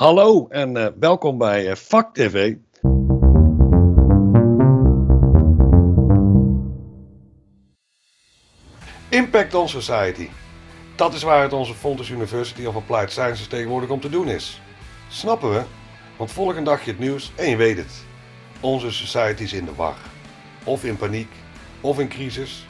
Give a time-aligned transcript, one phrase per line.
[0.00, 2.54] Hallo en uh, welkom bij uh, Vak TV.
[9.08, 10.28] Impact on Society.
[10.96, 14.60] Dat is waar het onze Fontes University of Applied Sciences tegenwoordig om te doen is.
[15.08, 15.62] Snappen we?
[16.16, 18.04] Want volgende dag je het nieuws en je weet het.
[18.60, 19.96] Onze society is in de war.
[20.64, 21.30] Of in paniek,
[21.80, 22.66] of in crisis.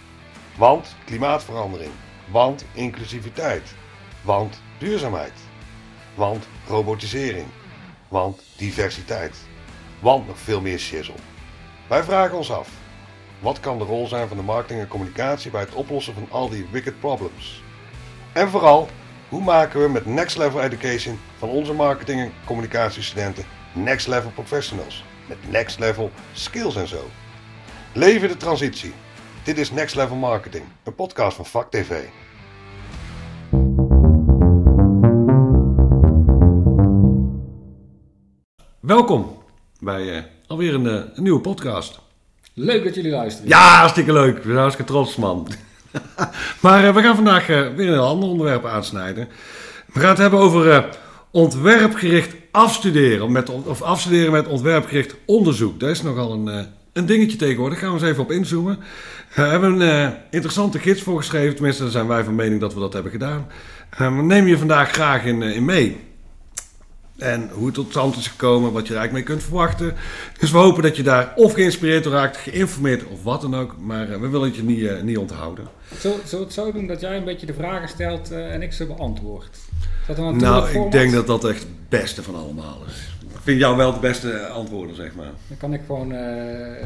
[0.59, 1.93] Want klimaatverandering.
[2.31, 3.75] Want inclusiviteit.
[4.23, 5.50] Want duurzaamheid.
[6.21, 7.46] Want robotisering.
[8.09, 9.37] Want diversiteit.
[10.01, 11.15] Want nog veel meer shizzle.
[11.88, 12.69] Wij vragen ons af.
[13.38, 16.48] Wat kan de rol zijn van de marketing en communicatie bij het oplossen van al
[16.48, 17.62] die wicked problems?
[18.33, 18.88] En vooral,
[19.28, 25.05] hoe maken we met Next Level Education van onze marketing en communicatiestudenten Next Level Professionals?
[25.27, 27.09] Met Next Level Skills en zo.
[27.92, 28.92] Leven de transitie.
[29.42, 32.02] Dit is Next Level Marketing, een podcast van Vak TV.
[38.91, 39.37] Welkom
[39.80, 42.01] bij uh, alweer een, uh, een, nieuwe podcast.
[42.55, 43.48] Leuk dat jullie luisteren.
[43.48, 44.37] Ja, hartstikke leuk.
[44.37, 45.48] We zijn hartstikke trots, man.
[46.62, 49.29] maar uh, we gaan vandaag weer een heel ander onderwerp aansnijden.
[49.92, 50.89] We gaan het hebben over
[51.31, 53.33] ontwerpgericht afstuderen.
[53.33, 55.81] Met, of afstuderen met ontwerpgericht onderzoek.
[55.81, 57.81] Dat is nogal een, een dingetje tegenwoordig.
[57.81, 58.79] Daar gaan we eens even op inzoomen.
[59.34, 61.55] We hebben een interessante gids voorgeschreven.
[61.55, 63.47] Tenminste, daar zijn wij van mening dat we dat hebben gedaan.
[63.97, 66.09] we nemen je vandaag graag in, in mee.
[67.21, 69.95] En hoe het tot stand is gekomen, wat je er eigenlijk mee kunt verwachten.
[70.39, 73.75] Dus we hopen dat je daar of geïnspireerd door raakt, geïnformeerd of wat dan ook.
[73.79, 75.69] Maar uh, we willen het je niet, uh, niet onthouden.
[75.98, 78.73] Zullen we het zo doen dat jij een beetje de vragen stelt uh, en ik
[78.73, 79.59] ze beantwoord?
[80.07, 83.09] Dat nou, ik denk dat dat echt het beste van allemaal is.
[83.35, 85.31] Ik vind jou wel de beste antwoorden, zeg maar.
[85.48, 86.77] Dan kan ik gewoon een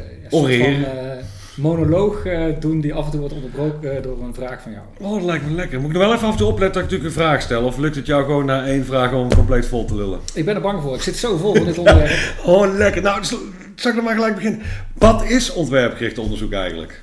[1.57, 4.85] monoloog uh, doen die af en toe wordt onderbroken door een vraag van jou.
[5.01, 5.81] Oh, dat lijkt me lekker.
[5.81, 7.65] Moet ik er wel even af en toe opletten dat ik natuurlijk een vraag stel?
[7.65, 10.21] Of lukt het jou gewoon na één vraag om compleet vol te lullen?
[10.35, 10.95] Ik ben er bang voor.
[10.95, 12.35] Ik zit zo vol van dit onderwerp.
[12.45, 13.03] oh, lekker.
[13.03, 13.29] Nou, dus,
[13.75, 14.63] zal ik dan maar gelijk beginnen.
[14.95, 17.03] Wat is ontwerpgericht onderzoek eigenlijk?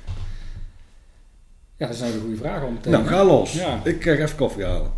[1.76, 3.52] Ja, dat is nou een goede vraag om te Nou, ga los.
[3.52, 3.80] Ja.
[3.84, 4.90] Ik krijg even koffie halen.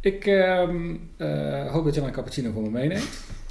[0.00, 0.62] Ik uh,
[1.18, 3.08] uh, hoop dat je een cappuccino voor me meeneemt.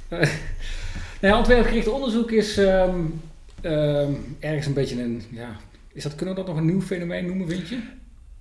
[1.20, 2.56] nou, ontwerpgericht onderzoek is...
[2.56, 3.20] Um,
[3.64, 5.56] um, ergens een beetje een, ja,
[5.92, 7.78] is dat, kunnen we dat nog een nieuw fenomeen noemen, vind je?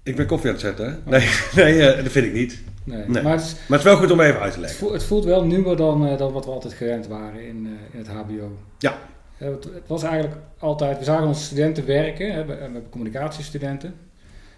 [0.04, 1.12] Ik ben koffie aan het zetten, hè?
[1.12, 2.62] Nee, nee uh, dat vind ik niet.
[2.84, 3.08] Nee.
[3.08, 3.24] nee.
[3.24, 4.78] Maar, het is, maar, het is, wel goed om even uit te leggen.
[4.78, 7.66] Het voelt, het voelt wel nieuwer dan, uh, dan wat we altijd gewend waren in,
[7.66, 8.58] uh, in het HBO.
[8.78, 8.98] Ja.
[9.38, 13.94] Het, het, was eigenlijk altijd, we zagen onze studenten werken, hè, we, we hebben communicatiestudenten,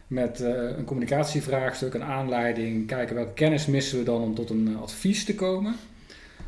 [0.08, 0.40] met
[0.78, 5.36] een communicatievraagstuk, een aanleiding, kijken welke kennis missen we dan om tot een advies te
[5.36, 5.76] komen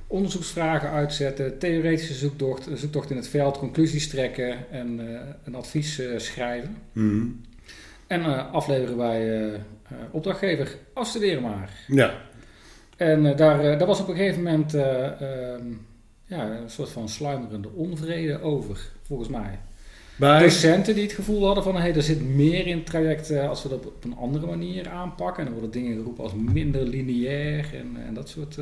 [0.07, 6.19] onderzoeksvragen uitzetten, theoretische zoektocht, zoektocht in het veld, conclusies trekken en uh, een advies uh,
[6.19, 6.77] schrijven.
[6.91, 7.41] Mm.
[8.07, 9.51] En uh, afleveren bij
[10.11, 11.71] opdrachtgever, afstuderen maar.
[11.87, 12.13] Ja.
[12.97, 15.85] En daar, daar was op een gegeven moment um,
[16.25, 19.59] ja, een soort van sluimerende onvrede over, volgens mij.
[20.15, 20.39] Bij...
[20.39, 23.69] Docenten die het gevoel hadden van, hey, er zit meer in het traject als we
[23.69, 25.37] dat op een andere manier aanpakken.
[25.37, 28.57] En dan worden dingen geroepen als minder lineair en, en dat soort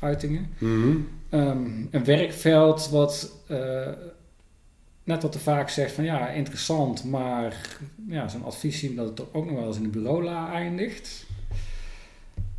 [0.00, 0.50] uitingen.
[0.58, 0.96] Mhm.
[1.28, 3.88] Ehm, een werkveld wat uh,
[5.04, 7.78] net wat te vaak zegt van ja, interessant, maar
[8.08, 11.26] ja, zo'n advies dat het ook nog wel eens in de bureaula eindigt.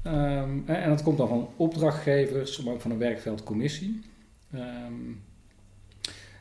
[0.04, 4.02] Ehm, en dat komt dan van opdrachtgevers, maar ook van een werkveldcommissie.
[4.56, 5.22] Um,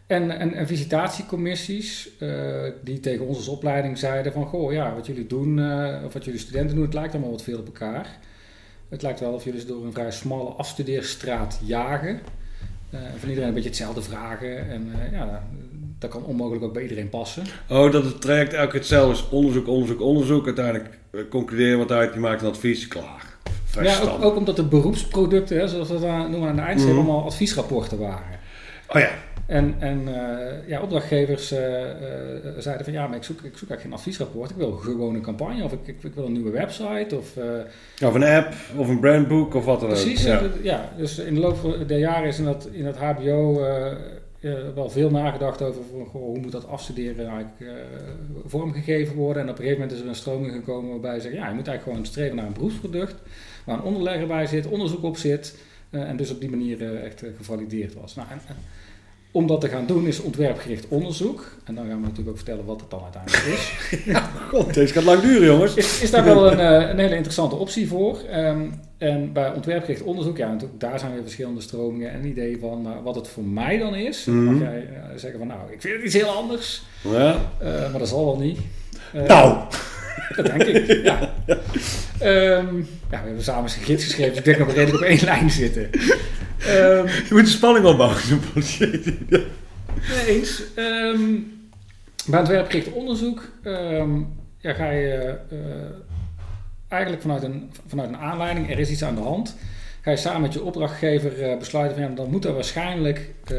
[0.06, 4.46] en, en, en, visitatiecommissies uh, die tegen ons als opleiding zeiden van...
[4.46, 7.42] Goh, ja, wat jullie doen, uh, of wat jullie studenten doen, het lijkt allemaal wat
[7.42, 8.18] veel op elkaar.
[8.88, 12.20] Het lijkt wel of jullie door een vrij smalle afstudeerstraat jagen.
[12.94, 14.70] Uh, van iedereen een beetje hetzelfde vragen.
[14.70, 15.42] En uh, ja,
[15.98, 17.44] dat kan onmogelijk ook bij iedereen passen.
[17.68, 19.28] Oh, dat het traject elke keer hetzelfde is.
[19.28, 20.46] Onderzoek, onderzoek, onderzoek.
[20.46, 22.14] Uiteindelijk uh, concluderen wat uit.
[22.14, 23.36] Je maakt een advies, klaar.
[23.80, 27.00] ja, ook, ook, omdat de beroepsproducten, hè, zoals we dat noemen aan de eindstreep, mm
[27.00, 28.38] allemaal adviesrapporten waren.
[28.88, 29.10] Oh ja.
[29.48, 31.66] En, en uh, ja, opdrachtgevers uh, uh,
[32.58, 34.50] zeiden van ja, maar ik zoek, ik zoek eigenlijk geen adviesrapport.
[34.50, 37.16] Ik wil gewoon een campagne of ik, ik, ik wil een nieuwe website.
[37.16, 37.36] Of,
[38.04, 39.94] of een app of een brandboek of wat dan ook.
[39.94, 40.42] Precies, ja.
[40.62, 40.92] ja.
[40.96, 43.60] Dus in de loop der jaren is in dat, in HBO
[44.74, 47.72] wel veel nagedacht over goh, hoe moet dat afstuderen eigenlijk
[48.46, 49.42] vormgegeven worden.
[49.42, 51.54] En op een gegeven moment is er een stroming gekomen waarbij ze zeggen ja, je
[51.54, 53.14] moet eigenlijk gewoon streven naar een beroepsproduct.
[53.64, 55.58] Waar een onderlegger bij zit, onderzoek op zit.
[55.90, 58.14] en dus op die manier echt gevalideerd was.
[58.14, 58.40] Nou, en,
[59.30, 61.52] om dat te gaan doen is ontwerpgericht onderzoek.
[61.64, 63.72] En dan gaan we natuurlijk ook vertellen wat het dan uiteindelijk is.
[64.12, 65.74] ja, god, deze gaat lang duren, jongens.
[65.74, 68.20] Is, is daar wel een, eh, een hele interessante optie voor.
[68.34, 72.82] Um, en bij ontwerpgericht onderzoek, ja, natuurlijk, daar zijn weer verschillende stromingen en ideeën van.
[72.82, 75.80] Maar wat het voor mij dan is, mm mag jij uh, zeggen van, nou, ik
[75.80, 76.82] vind het iets heel anders.
[77.00, 77.36] Ja.
[77.62, 78.58] Uh, maar dat zal wel niet.
[79.12, 79.56] nou!
[80.36, 81.34] Dat denk ik, ja.
[82.18, 82.76] Ehm,
[83.10, 85.24] ja, we hebben samen een gids geschreven, dus ik denk dat we redelijk op één
[85.24, 85.90] lijn zitten.
[86.66, 88.18] Um, je moet de spanning opbouwen.
[90.08, 90.62] nee, eens.
[90.76, 91.56] Um,
[92.26, 93.48] bij het werkgericht onderzoek
[94.60, 95.58] ja, ga je uh,
[96.88, 99.56] eigenlijk vanuit een, vanuit een aanleiding, er is iets aan de hand
[100.00, 103.58] ga je samen met je opdrachtgever uh, besluiten van ja, dan moet er waarschijnlijk uh,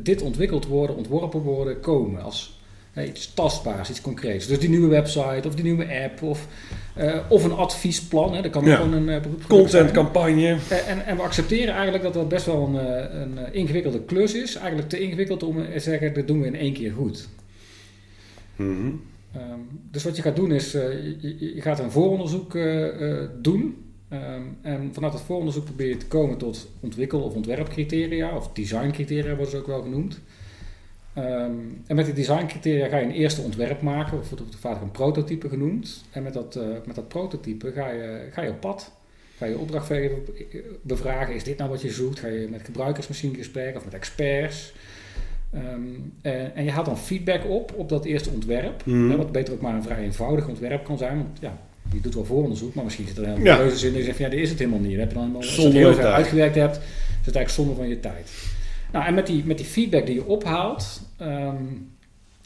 [0.00, 2.55] dit ontwikkeld worden, ontworpen worden, komen als
[3.04, 4.46] iets tastbaars, iets concreets.
[4.46, 6.46] Dus die nieuwe website of die nieuwe app of,
[7.28, 8.34] of een adviesplan.
[8.34, 8.78] Hè, dat kan ja.
[8.78, 10.56] ook een contentcampagne.
[10.86, 14.56] en, en we accepteren eigenlijk dat dat best wel een, een ingewikkelde klus is.
[14.56, 17.28] Eigenlijk te ingewikkeld om te zeggen, dat doen we in één keer goed.
[18.56, 19.00] Mm
[19.90, 22.58] dus wat je gaat doen is, je, je, gaat een vooronderzoek
[23.42, 28.52] doen Ehm, en vanuit het vooronderzoek probeer je te komen tot ontwikkel- of ontwerpcriteria, of
[28.52, 30.20] designcriteria worden ze ook wel genoemd.
[31.16, 31.52] Ehm,
[31.86, 35.48] en met die designcriteria ga je een eerste ontwerp maken, of wordt vaak een prototype
[35.48, 36.04] genoemd.
[36.10, 38.92] En met dat, uh, met dat prototype ga je, ga je op pad.
[39.38, 40.18] Ga je opdrachtgever
[40.82, 42.18] bevragen, is dit nou wat je zoekt?
[42.18, 44.72] Ga je met gebruikers misschien in gesprek of met experts?
[45.54, 48.84] Um, en, en, je haalt dan feedback op op dat eerste ontwerp.
[48.84, 49.16] Mm.
[49.16, 51.16] wat beter ook maar een vrij eenvoudig ontwerp kan zijn.
[51.16, 51.58] Want ja,
[51.92, 53.56] je doet wel vooronderzoek, maar misschien zit er helemaal ja.
[53.56, 53.92] keuzes in.
[53.92, 54.90] En je zegt, ja, dit is het helemaal niet.
[54.90, 57.74] Dan heb je dan helemaal, als je het heel uitgewerkt hebt, is het eigenlijk zonde
[57.74, 58.30] van je tijd.
[58.96, 61.90] Nou, en met die, met die feedback die je ophaalt, um,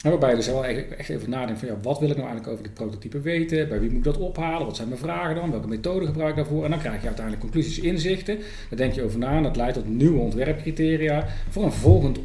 [0.01, 2.63] waarbij je dus wel echt even nadenkt van, ja, wat wil ik nou eigenlijk over
[2.63, 3.67] dit prototype weten?
[3.67, 4.65] Bij wie moet ik dat ophalen?
[4.65, 5.51] Wat zijn mijn vragen dan?
[5.51, 6.63] Welke methode gebruik ik daarvoor?
[6.63, 8.37] En dan krijg je uiteindelijk conclusies, inzichten.
[8.69, 12.19] Daar denk je over na en dat leidt tot nieuwe ontwerpcriteria voor een volgend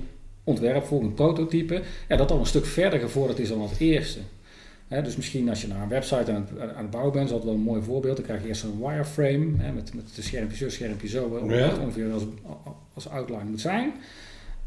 [0.44, 1.82] ontwerp, volgend prototype.
[2.08, 4.18] Ja, dat dan een stuk verder gevorderd is dan het eerste
[4.88, 7.44] dus misschien als je naar een website aan het, aan het bouwen bent, is dat
[7.44, 8.16] wel een mooi voorbeeld.
[8.16, 11.24] Dan krijg je eerst een wireframe met, met de schermpje zo, schermpje zo,
[11.82, 12.22] ongeveer als,
[12.94, 13.92] als outline moet zijn.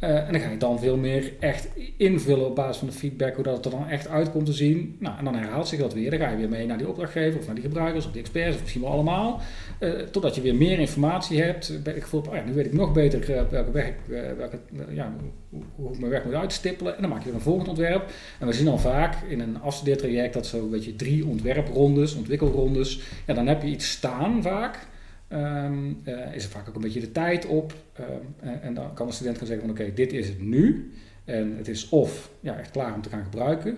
[0.03, 1.67] Uh, en dan ga je dan veel meer echt
[1.97, 4.53] invullen op basis van de feedback, hoe dat het er dan echt uit komt te
[4.53, 4.95] zien.
[4.99, 6.09] Nou, en dan herhaalt zich dat weer.
[6.09, 8.55] Dan ga je weer mee naar die opdrachtgever of naar die gebruikers of die experts
[8.55, 9.41] of misschien wel allemaal.
[9.79, 11.79] Uh, totdat je weer meer informatie hebt.
[11.83, 13.93] Ik gevoel, oh ja, nu weet ik nog beter uh, welke weg,
[14.37, 14.59] welke,
[14.89, 15.13] ja,
[15.49, 16.95] hoe, hoe, ik mijn weg moet uitstippelen.
[16.95, 18.11] En dan maak je weer een volgend ontwerp.
[18.39, 23.01] En we zien dan vaak in een afstudeertraject dat zo weet je, drie ontwerprondes, ontwikkelrondes.
[23.27, 24.87] Ja, dan heb je iets staan vaak.
[25.33, 27.73] Um, uh, is er vaak ook een beetje de tijd op.
[27.99, 30.91] Um, en, dan kan de student gaan zeggen van oké, dit is het nu.
[31.25, 33.77] En het is of ja, echt klaar om te gaan gebruiken.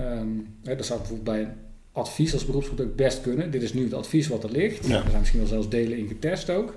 [0.00, 1.52] Um, hè, dat zou bijvoorbeeld bij een
[1.92, 3.50] advies als beroepsgroep ook best kunnen.
[3.50, 4.86] Dit is nu het advies wat er ligt.
[4.86, 4.96] Ja.
[4.96, 6.74] Er zijn misschien wel zelfs delen in getest ook.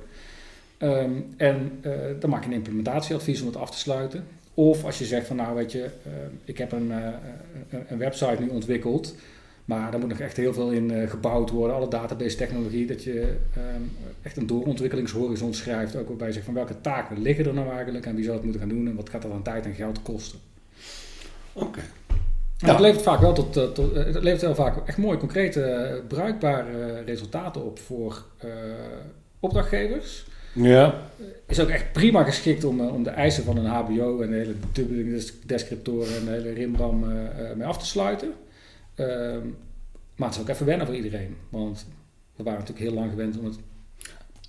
[1.37, 4.23] en uh, dan maak je een implementatieadvies om het af te sluiten.
[4.53, 6.13] Of als je zegt van nou weet je, uh,
[6.45, 6.91] ik heb een,
[7.87, 9.15] een website nu ontwikkeld.
[9.65, 11.75] Maar daar moet nog echt heel veel in uh, gebouwd worden.
[11.75, 15.95] Alle database technologie, dat je um, echt een doorontwikkelingshorizon schrijft.
[15.95, 18.43] Ook waarbij je zegt van welke taken liggen er nou eigenlijk en wie zou het
[18.43, 20.39] moeten gaan doen en wat gaat dat aan tijd en geld kosten.
[21.53, 21.65] Oké.
[21.65, 21.83] Okay.
[22.57, 22.69] Ja.
[22.69, 27.65] Het levert vaak wel tot, tot, het levert wel vaak echt mooie, concrete, bruikbare resultaten
[27.65, 28.51] op voor uh,
[29.39, 30.25] opdrachtgevers.
[30.53, 30.95] Ja.
[31.47, 34.55] Is ook echt prima geschikt om, om de eisen van een HBO en de hele
[34.71, 37.09] dubbeling descriptoren en de hele rimram uh,
[37.55, 38.33] mee af te sluiten.
[38.95, 39.47] Ehm,
[40.15, 41.37] maar het is ook even wennen voor iedereen.
[41.49, 41.87] Want
[42.35, 43.59] we waren natuurlijk heel lang gewend om het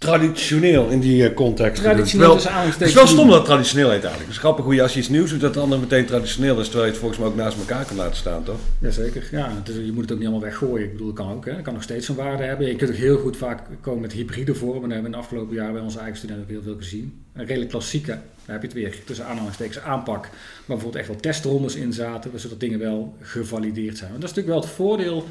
[0.05, 1.83] traditioneel in die uh, context.
[1.83, 4.23] Traditioneel is Het is wel stom dat traditioneel heet eigenlijk.
[4.23, 6.61] Het is grappig hoe je als je iets nieuws doet, dat het ander meteen traditioneel
[6.61, 8.59] is, terwijl je het volgens mij ook naast elkaar kan laten staan, toch?
[8.79, 9.53] Jazeker, ja.
[9.65, 10.85] je moet het ook niet allemaal weggooien.
[10.85, 11.53] Ik bedoel, het kan ook, hè.
[11.53, 12.67] Het kan nog steeds een waarde hebben.
[12.67, 14.89] Je kunt ook heel goed vaak komen met hybride vormen.
[14.89, 17.23] Daar hebben we in de afgelopen jaren bij onze eigen studenten ook heel veel gezien.
[17.33, 18.13] Een redelijk klassieke,
[18.45, 20.31] daar heb je het weer, tussen aanhalingstekens aanpak, waar
[20.67, 24.15] bijvoorbeeld echt wel testrondes in zaten, zodat dingen wel gevalideerd zijn.
[24.15, 25.27] En dat is natuurlijk wel het voordeel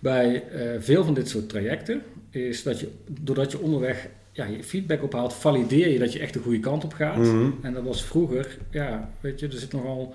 [0.00, 4.64] bij uh, veel van dit soort trajecten, is dat je, doordat je onderweg ja, je
[4.64, 7.16] feedback ophaalt, valideer je dat je echt de goede kant op gaat.
[7.16, 7.50] Mhm.
[7.62, 10.14] En dat was vroeger, ja, weet je, er zit nogal.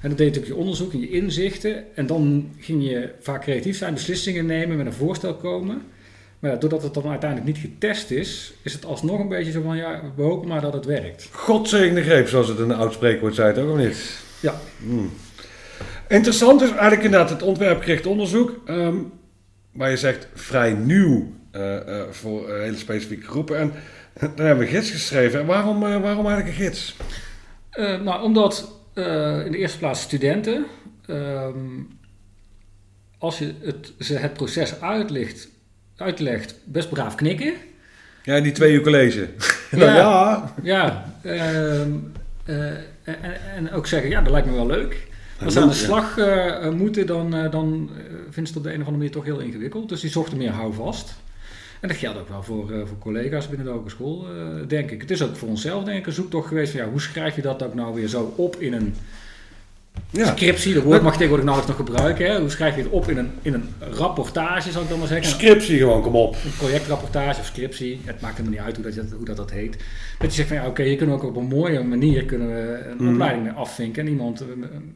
[0.00, 1.96] En dan deed ook je onderzoek en je inzichten.
[1.96, 5.82] En dan ging je vaak creatief zijn, beslissingen nemen, met een voorstel komen.
[6.38, 9.62] Maar ja, doordat het dan uiteindelijk niet getest is, is het alsnog een beetje zo
[9.62, 11.28] van, ja, we hopen maar dat het werkt.
[11.32, 14.18] Godzegende greep, zoals het in een oud spreekwoord zei, toch of niet?
[14.40, 14.60] Ja.
[14.78, 15.10] Hmm.
[16.08, 19.12] Interessant is eigenlijk inderdaad het ontwerpgericht onderzoek, um,
[19.74, 23.58] waar je zegt vrij nieuw uh, uh, voor uh, hele specifieke groepen.
[23.58, 23.72] En
[24.36, 25.40] daar hebben we gids geschreven.
[25.40, 26.96] En waarom, waarom eigenlijk een gids?
[27.76, 30.66] nou, omdat in de eerste plaats studenten,
[31.06, 31.88] um,
[33.18, 35.48] als je het, ze het proces uitlegt,
[35.96, 37.54] uitlegt, best braaf knikken.
[38.22, 39.28] Ja, die twee uur college.
[39.70, 40.54] ja, ja.
[40.62, 42.12] ja um,
[43.04, 45.06] en, en, ook zeggen, ja, dat lijkt me wel leuk.
[45.40, 46.16] Als ze aan de slag
[46.72, 47.90] moeten, dan, dan
[48.30, 49.88] vinden ze het op de een of andere manier toch heel ingewikkeld.
[49.88, 51.14] Dus die zochten meer houvast.
[51.80, 54.26] En dat geldt ook wel voor, uh, voor collega's binnen de hogeschool,
[54.68, 55.00] denk ik.
[55.00, 57.42] Het is ook voor onszelf, denk ik, een zoektocht geweest van ja, hoe schrijf je
[57.42, 58.94] dat ook nou weer zo op in een
[60.16, 60.26] Ja.
[60.36, 62.26] Scriptie, dat woord mag tegenwoordig nauwelijks nog gebruiken.
[62.26, 62.40] Hè?
[62.40, 65.26] Hoe schrijf je het op in een, in een rapportage, zal ik dan maar zeggen?
[65.26, 66.34] Scriptie gewoon, kom op.
[66.34, 69.76] Een projectrapportage of scriptie, het maakt helemaal niet uit hoe dat, hoe dat, dat heet.
[70.18, 72.48] Dat je zegt van ja, oké, hier kunnen we ook op een mooie manier kunnen
[72.48, 73.12] we een mhm.
[73.12, 74.02] opleiding mee afvinken.
[74.02, 74.46] En iemand eh,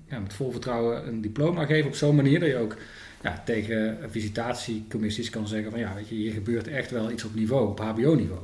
[0.08, 2.76] ja, met vol vertrouwen een diploma geven op zo'n manier dat je ook
[3.22, 7.34] ja, tegen visitatiecommissies kan zeggen van ja, weet je, hier gebeurt echt wel iets op
[7.34, 8.40] niveau, op hbo-niveau.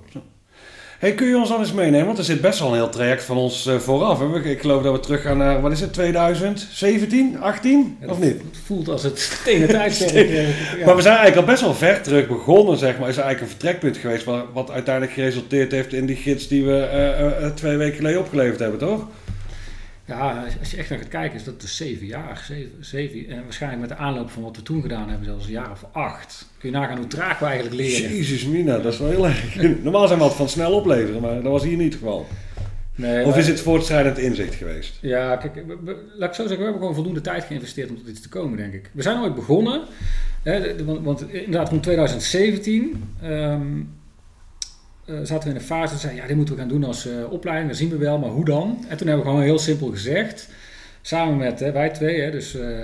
[0.99, 2.07] Hey, kun je ons dan eens meenemen?
[2.07, 4.19] Want er zit best wel een heel traject van ons uh, vooraf.
[4.19, 4.51] Hè?
[4.51, 7.99] Ik geloof dat we terug gaan naar, wat is het, 2017, 18?
[8.07, 8.31] of niet?
[8.33, 9.99] Het voelt als het stenen tijd.
[10.79, 10.85] ja.
[10.85, 13.09] Maar we zijn eigenlijk al best wel ver terug begonnen, zeg maar.
[13.09, 16.89] Is eigenlijk een vertrekpunt geweest wat, wat uiteindelijk geresulteerd heeft in die gids die we
[17.41, 19.07] uh, twee weken geleden opgeleverd hebben, toch?
[20.07, 22.43] Ja, als je echt naar gaat kijken, is dat dus zeven jaar.
[22.47, 25.53] Zeven, zeven, en waarschijnlijk met de aanloop van wat we toen gedaan hebben, zelfs een
[25.53, 26.47] jaar of acht.
[26.59, 28.17] Kun je nagaan hoe traag we eigenlijk leren.
[28.17, 29.57] Jezus mina, dat is wel heel erg.
[29.83, 32.27] Normaal zijn we wat van snel opleveren, maar dat was hier niet het geval.
[32.97, 34.99] Nee, of is het voortschrijdend inzicht geweest?
[35.01, 35.65] Ja, kijk,
[36.17, 38.57] laat ik zo zeggen, we hebben gewoon voldoende tijd geïnvesteerd om tot iets te komen,
[38.57, 38.91] denk ik.
[38.93, 39.83] We zijn ooit begonnen,
[40.43, 43.03] hè, want, want, inderdaad rond 2017
[45.07, 47.07] uh, zaten we in een fase en zeiden, ja, dit moeten we gaan doen als
[47.07, 48.85] uh, opleiding, dat zien we wel, maar hoe dan?
[48.89, 50.49] En toen hebben we gewoon heel simpel gezegd,
[51.03, 52.79] samen met hè, wij twee, hè, dus uh,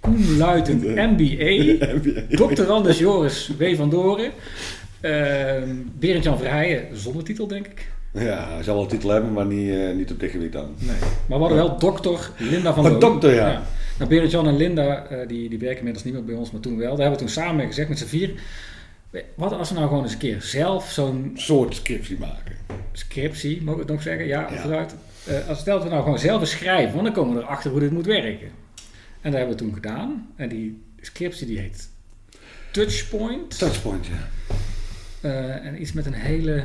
[0.00, 1.86] Koen Luitend, MBA,
[2.54, 2.70] Dr.
[2.70, 3.76] Anders Joris W.
[3.76, 4.30] van Doren,
[5.00, 5.10] uh,
[5.98, 7.86] Berend-Jan Verheijen, zonder titel denk ik.
[8.12, 10.74] Ja, hij zal wel een titel hebben, maar niet, niet op dit gebied dan.
[10.78, 10.96] Nee,
[11.26, 13.00] maar we hadden wel dokter Linda van Doren.
[13.00, 13.48] dokter, ja.
[13.48, 13.62] ja.
[13.98, 16.88] Nou, Berend-Jan en Linda, die, die werken inmiddels niet meer bij ons, maar toen wel.
[16.88, 18.30] Daar hebben we toen samen gezegd met z'n vier
[19.34, 21.32] wat als we nou gewoon eens een keer zelf zo'n...
[21.34, 22.56] soort scriptie maken.
[22.92, 24.26] Scriptie, mogen we het nog zeggen?
[24.26, 24.60] Ja, ja.
[24.60, 24.94] vooruit.
[25.28, 27.80] Uh, als stel dat we nou gewoon zelf schrijven, want dan komen we erachter hoe
[27.80, 28.50] dit moet werken.
[29.20, 30.28] En dat hebben we toen gedaan.
[30.36, 31.88] En die scriptie die heet
[32.70, 33.58] Touchpoint.
[33.58, 34.28] Touchpoint, ja.
[35.22, 36.64] Uh, en iets met een hele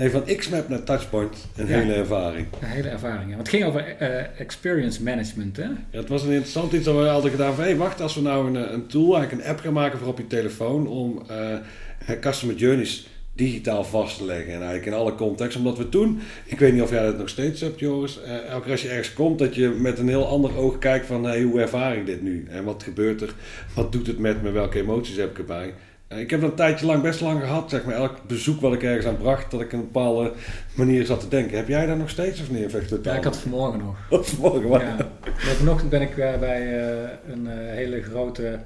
[0.00, 2.46] Nee, van X-Map naar Touchpoint, een hele ervaring.
[2.60, 3.36] Een hele ervaring, ja.
[3.36, 5.62] Want het ging over uh, experience management, hè?
[5.62, 7.62] Ja, het was een interessant iets dat we hadden gedaan van...
[7.62, 10.08] Hé, hey, wacht, als we nou een, een tool, eigenlijk een app gaan maken voor
[10.08, 10.86] op je telefoon...
[10.86, 14.46] om uh, customer journeys digitaal vast te leggen.
[14.46, 15.56] En eigenlijk in alle context.
[15.56, 18.20] Omdat we toen, ik weet niet of jij dat nog steeds hebt, Joris.
[18.48, 21.24] Elke keer als je ergens komt, dat je met een heel ander oog kijkt van
[21.24, 22.46] hey, hoe ervaar ik dit nu?
[22.48, 23.34] En wat gebeurt er?
[23.74, 24.50] Wat doet het met me?
[24.50, 25.74] Welke emoties heb ik erbij?
[26.16, 27.94] Ik heb dat een tijdje lang, best lang gehad, zeg maar.
[27.94, 30.32] Elk bezoek wat ik ergens aan bracht, dat ik een bepaalde
[30.74, 31.56] manier zat te denken.
[31.56, 32.76] Heb jij dat nog steeds of niet?
[33.02, 33.96] Ja, ik had vanmorgen nog.
[34.28, 34.80] vanmorgen, wat?
[34.80, 34.96] Ja.
[35.36, 38.58] Vanochtend ben ik bij uh, een uh, hele grote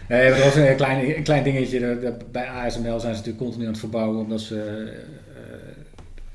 [0.09, 2.17] Nee, dat was een klein, een klein dingetje.
[2.31, 4.93] Bij ASML zijn ze natuurlijk continu aan het verbouwen omdat ze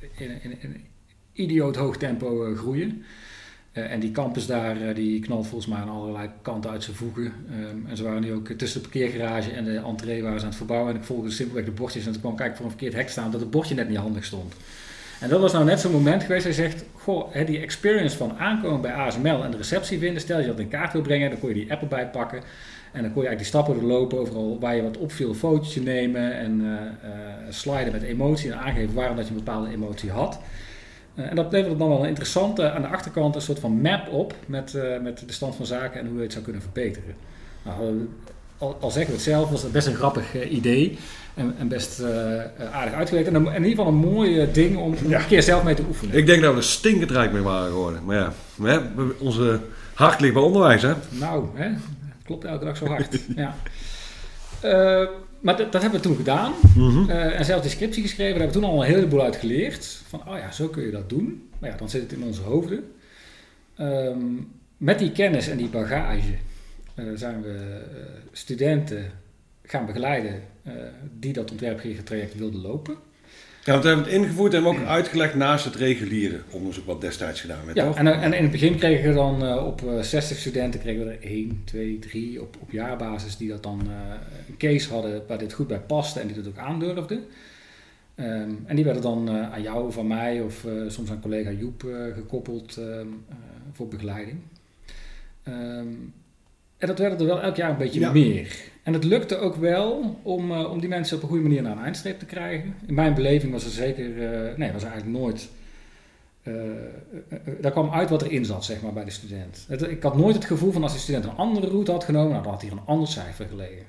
[0.02, 0.84] uh, in, in, in,
[1.32, 3.04] idioot hoog tempo uh, groeien.
[3.72, 7.24] En die campus daar, die knalt volgens mij aan allerlei kanten uit zijn voegen.
[7.24, 10.50] Um, en ze waren nu ook tussen de parkeergarage en de entree waren ze aan
[10.50, 10.90] het verbouwen.
[10.90, 13.30] En ik volgde simpelweg de bordjes en toen kwam kijk voor een verkeerd hek staan
[13.30, 14.54] dat het bordje net niet handig stond.
[15.20, 16.44] En dat was nou net zo'n moment geweest.
[16.44, 20.20] Hij zegt, goh, die experience van aankomen bij ASML en de receptie vinden.
[20.20, 22.42] Stel je dat in kaart wil brengen, dan kon je die app erbij pakken.
[22.92, 26.38] En dan kon je eigenlijk die stappen doorlopen, overal waar je wat opviel, fotootje nemen
[26.38, 26.70] en uh,
[27.48, 30.40] sliden met emotie en aangeven waarom dat je een bepaalde emotie had.
[31.14, 34.08] Uh, en dat leverde dan wel een interessante, aan de achterkant een soort van map
[34.08, 37.14] op met, met de stand van zaken en hoe je het zou kunnen verbeteren.
[37.62, 38.08] Nou,
[38.58, 40.98] al, al, zeggen we het zelf, was het best een grappig idee
[41.34, 42.02] en, en best
[42.72, 43.28] aardig uitgewerkt.
[43.28, 46.16] En, in ieder geval een mooi ding om, een keer zelf mee te oefenen.
[46.16, 48.04] Ik denk dat we stinkend rijk mee waren geworden.
[48.04, 49.60] Maar ja, we onze
[49.94, 50.92] hart ligt bij onderwijs hè?
[51.10, 51.70] Nou, hè?
[52.28, 53.20] Klopt elke dag zo hard.
[53.36, 53.56] ja.
[54.64, 55.08] Uh,
[55.40, 56.52] maar dat, dat, hebben we toen gedaan.
[56.74, 58.32] Mm uh, en zelf die scriptie geschreven.
[58.32, 60.02] Daar hebben we toen al een heleboel uit geleerd.
[60.08, 61.48] Van, oh ja, zo kun je dat doen.
[61.58, 62.92] Maar ja, dan zit het in onze hoofden.
[63.80, 66.34] Um, met die kennis en die bagage
[66.94, 67.82] uh, zijn we
[68.32, 69.10] studenten
[69.62, 70.42] gaan begeleiden
[71.18, 72.96] die dat ontwerpgerichte traject wilden lopen.
[73.68, 77.40] Ja, want we hebben het ingevoerd en ook uitgelegd naast het reguliere onderzoek wat destijds
[77.40, 77.76] gedaan werd.
[77.76, 81.06] Ja, en, en, in het begin kregen we dan uh, op 60 eh, studenten kregen
[81.06, 84.14] we er 1, 2, 3 op, op jaarbasis die dat dan uh,
[84.48, 87.24] een case hadden waar dit goed bij paste en die dat ook aandurfden.
[88.16, 91.50] Um, en die werden dan uh, aan jou of aan mij of soms aan collega
[91.50, 91.84] Joep
[92.14, 93.24] gekoppeld um,
[93.72, 94.38] voor begeleiding.
[95.48, 96.12] Um,
[96.78, 98.12] en dat werden er wel elk jaar een beetje ja.
[98.12, 98.67] meer.
[98.82, 101.76] En het lukte ook wel om, uh, om die mensen op een goede manier naar
[101.76, 102.74] een eindstreep te krijgen.
[102.86, 105.48] In mijn beleving was er zeker, uh, nee, was er eigenlijk nooit.
[106.42, 106.54] Uh,
[107.60, 109.66] daar kwam uit wat erin zat, zeg maar, bij de student.
[109.88, 112.42] Ik had nooit het gevoel van als de student een andere route had genomen, nou,
[112.42, 113.84] dan had hij een ander cijfer gelegen.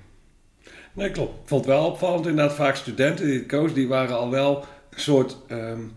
[0.94, 1.34] Nee, klopt.
[1.34, 4.58] Ik vond het wel opvallend inderdaad vaak studenten die het koos, die waren al wel
[4.90, 5.92] een soort um,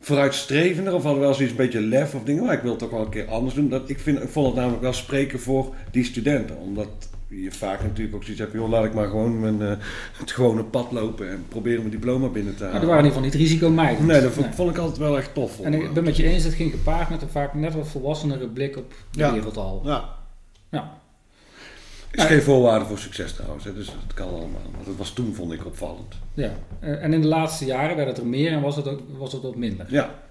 [0.00, 2.44] vooruitstrevender of hadden wel zoiets een beetje lef of dingen.
[2.44, 3.68] Maar ik wil het toch wel een keer anders doen.
[3.68, 6.56] Dat, ik, vind, ik vond het namelijk wel spreken voor die studenten.
[6.56, 6.88] Omdat
[7.28, 9.72] je vaak natuurlijk ook zoiets hebt, joh, laat ik maar gewoon mijn, uh,
[10.12, 12.72] het gewone pad lopen en proberen mijn diploma binnen te halen.
[12.72, 14.06] Maar er waren in ieder geval niet risicomijdend.
[14.06, 15.60] Nee, dat vond, ik altijd wel echt tof.
[15.60, 18.48] En ik ben met je eens, het ging gepaard met een vaak net wat volwassenere
[18.48, 19.32] blik op de ja.
[19.32, 19.80] wereld al.
[19.84, 20.08] Ja.
[20.70, 21.00] ja.
[22.10, 24.70] is geen voorwaarde voor succes trouwens, dus het kan allemaal.
[24.76, 26.14] Maar dat was toen, vond ik, opvallend.
[26.34, 29.00] Ja, eh, en in de laatste jaren werd het er meer en was het, ook,
[29.18, 29.86] was het wat minder.
[29.88, 30.22] Ja.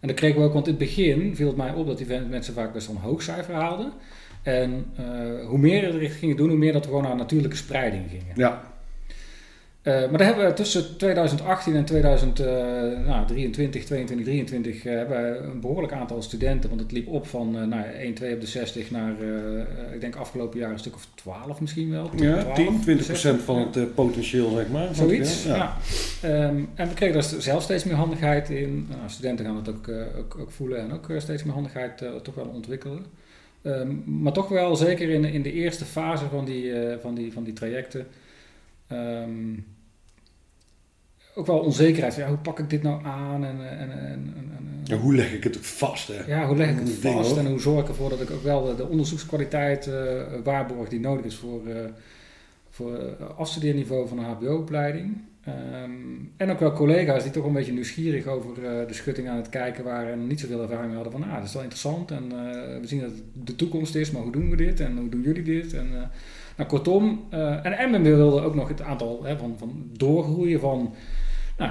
[0.00, 2.20] En dan kregen we ook, want in het begin viel het mij op dat die
[2.20, 3.92] mensen vaak best wel een hoog cijfer haalden.
[4.42, 7.56] En uh, hoe meer we er gingen doen, hoe meer dat we gewoon naar natuurlijke
[7.56, 8.32] spreiding gingen.
[8.34, 8.68] Ja.
[9.82, 15.60] Uh, maar daar hebben we tussen 2018 en 2023, 22, 23 uh, hebben we een
[15.60, 16.68] behoorlijk aantal studenten.
[16.68, 19.14] Want het liep op van uh, nou, 1, 2 op de 60 naar,
[19.94, 22.10] ik denk afgelopen jaar een stuk of 12 misschien wel.
[22.16, 24.94] Ja, 12, 10, 20 procent van het potentieel, zeg maar.
[24.94, 25.76] Zoiets, ja.
[26.22, 26.46] ja.
[26.46, 28.86] Um, en we kregen daar zelf steeds meer handigheid in.
[28.88, 32.46] Nou, studenten gaan het ook, ook, ook, voelen en ook steeds meer handigheid toch wel
[32.46, 33.04] ontwikkelen.
[33.62, 37.32] Um, maar toch wel, zeker in, in de eerste fase van die, uh, van die,
[37.32, 38.06] van die trajecten,
[38.92, 39.66] um,
[41.34, 42.14] ook wel onzekerheid.
[42.14, 43.44] Ja, hoe pak ik dit nou aan?
[43.44, 46.08] En, en, en, en ja, hoe leg ik het vast?
[46.08, 46.24] Hè?
[46.26, 47.36] Ja, hoe leg ik het vast?
[47.36, 49.94] en hoe zorg ik ervoor dat ik ook wel de, de onderzoekskwaliteit uh,
[50.44, 51.76] waarborg die nodig is voor, uh,
[52.70, 55.16] voor afstudeerniveau van een HBO-opleiding.
[55.48, 59.36] Um, en ook wel collega's die toch een beetje nieuwsgierig over uh, de schutting aan
[59.36, 62.24] het kijken waren en niet zoveel ervaring hadden van, ah, dat is wel interessant en
[62.24, 65.08] uh, we zien dat het de toekomst is, maar hoe doen we dit en hoe
[65.08, 65.74] doen jullie dit?
[65.74, 65.98] En, uh,
[66.56, 70.94] nou, kortom, en, en we wilden ook nog het aantal hè, van, van doorgroeien van
[71.58, 71.70] nou,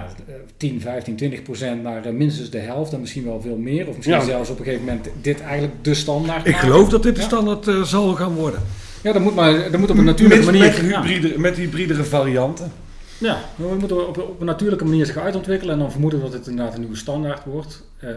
[0.58, 3.88] 10, 15, 20 procent naar minstens de helft en misschien wel veel meer.
[3.88, 4.24] Of misschien ja.
[4.24, 7.66] zelfs op een gegeven moment dit eigenlijk de standaard Ik geloof dat dit de standaard
[7.66, 7.84] ja.
[7.84, 8.60] zal gaan worden.
[9.04, 10.62] Ja, dat moet, maar, dat moet op een natuurlijke manier...
[10.62, 12.72] Met, hybride, met hybridere varianten.
[13.20, 16.48] Ja, we moeten op, op een natuurlijke manier zich uitontwikkelen en dan vermoeden dat het
[16.48, 17.88] inderdaad een nieuwe standaard wordt.
[18.04, 18.10] Uh,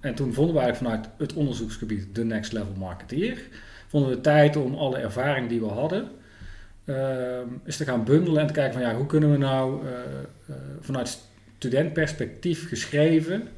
[0.00, 3.38] en toen vonden we eigenlijk vanuit het onderzoeksgebied de Next Level Marketeer.
[3.88, 6.08] Vonden we tijd om alle ervaring die we hadden,
[6.84, 6.96] uh,
[7.64, 11.18] eens te gaan bundelen en te kijken van ja, hoe kunnen we nou uh, vanuit
[11.58, 13.48] studentperspectief geschreven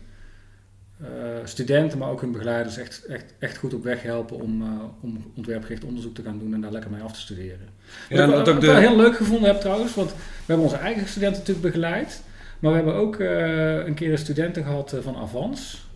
[1.44, 4.68] studenten, maar ook hun begeleiders echt, echt, echt goed op weg helpen om, uh,
[5.00, 7.68] om ontwerpgericht onderzoek te gaan doen en daar lekker mee af te studeren.
[8.08, 11.38] Ja, Wat ik wel heel leuk gevonden heb trouwens, want we hebben onze eigen studenten
[11.38, 12.22] natuurlijk begeleid,
[12.58, 15.88] maar we hebben ook uh, een keer een studenten gehad van Avans,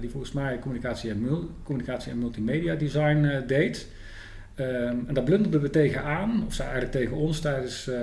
[0.00, 3.86] die volgens mij communicatie en, communicatie en multimedia design deed.
[4.60, 7.96] Um, en daar blunderden we tegenaan, of zij eigenlijk tegen ons, tijdens uh,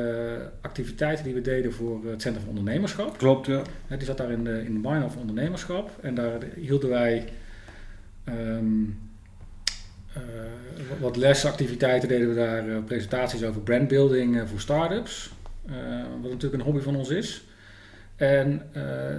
[0.61, 3.17] activiteiten die we deden voor het Centrum van Ondernemerschap.
[3.17, 3.61] Klopt, ja.
[3.87, 5.91] die zat daar in de, in de of Ondernemerschap.
[6.01, 7.25] En daar hielden wij
[8.29, 8.99] um,
[10.17, 10.23] uh,
[10.99, 15.33] wat lesactiviteiten, deden we daar presentaties over brandbuilding voor start-ups.
[16.21, 17.45] wat natuurlijk een hobby van ons is.
[18.17, 18.61] En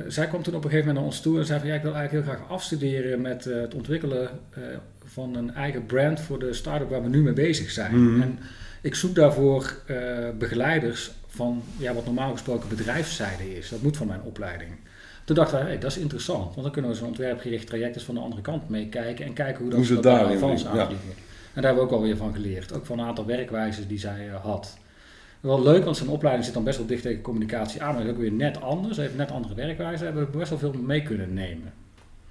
[0.09, 1.83] zij kwam toen op een gegeven moment naar ons toe en zei van ja, ik
[1.83, 4.29] wil eigenlijk heel graag afstuderen met het ontwikkelen
[5.05, 8.05] van een eigen brand voor de start-up waar we nu mee bezig zijn.
[8.05, 8.23] Mhm.
[8.23, 8.39] En
[8.81, 9.83] ik zoek daarvoor
[10.39, 13.69] begeleiders van ja, wat normaal gesproken bedrijfszijde is.
[13.69, 14.71] Dat moet van mijn opleiding.
[15.25, 18.05] Toen dacht ik, hey, dat is interessant, want dan kunnen we zo'n ontwerpgericht traject eens
[18.05, 20.89] van de andere kant meekijken en kijken hoe dat, ze daar aan ja.
[20.89, 22.73] En daar hebben we ook alweer van geleerd.
[22.73, 24.79] Ook van een aantal werkwijzes die zij had.
[25.41, 28.11] Wel leuk, want zijn opleiding zit dan best wel dicht tegen communicatie aan, maar is
[28.11, 28.97] ook weer net anders.
[28.97, 31.73] Heeft net andere werkwijzen, hebben we best wel veel mee kunnen nemen.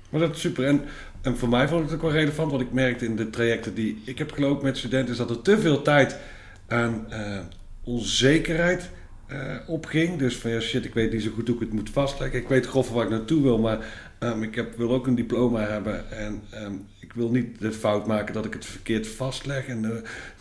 [0.09, 0.65] Maar dat is super.
[0.65, 0.81] En,
[1.21, 3.73] en voor mij vond ik het ook wel relevant, want ik merkte in de trajecten
[3.73, 6.19] die ik heb gelopen met studenten, is dat er te veel tijd
[6.67, 7.39] aan uh,
[7.83, 8.89] onzekerheid
[9.31, 10.17] uh, opging.
[10.19, 12.39] Dus van ja, shit, ik weet niet zo goed hoe ik het moet vastleggen.
[12.39, 13.85] Ik weet grof waar ik naartoe wil, maar
[14.19, 16.11] um, ik heb, wil ook een diploma hebben.
[16.11, 19.89] En um, ik wil niet de fout maken dat ik het verkeerd vastleg en uh,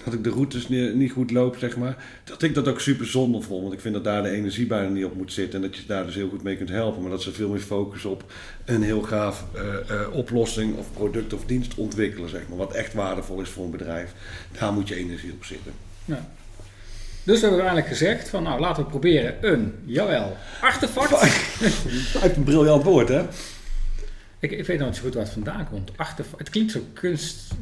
[0.05, 2.05] dat ik de routes niet, niet, goed loop, zeg maar.
[2.25, 4.89] Dat ik dat ook super zonde vond, want ik vind dat daar de energie bijna
[4.89, 7.03] niet op moet zitten en dat je daar dus heel goed mee kunt helpen.
[7.03, 8.25] Maar dat ze veel meer focussen op
[8.65, 12.59] een heel gaaf uh, uh, oplossing of product of dienst ontwikkelen, zeg maar.
[12.59, 14.13] Wat echt waardevol is voor een bedrijf.
[14.59, 15.73] Daar moet je energie op zitten.
[16.05, 16.29] Ja.
[17.23, 21.13] Dus we hebben uiteindelijk gezegd van nou laten we proberen een, jawel, artefact.
[22.23, 23.25] Uit een briljant woord hè?
[24.47, 25.91] Ik, ik weet nog niet zo goed waar het vandaan komt.
[25.97, 27.55] Artefact, het klinkt zo kunst.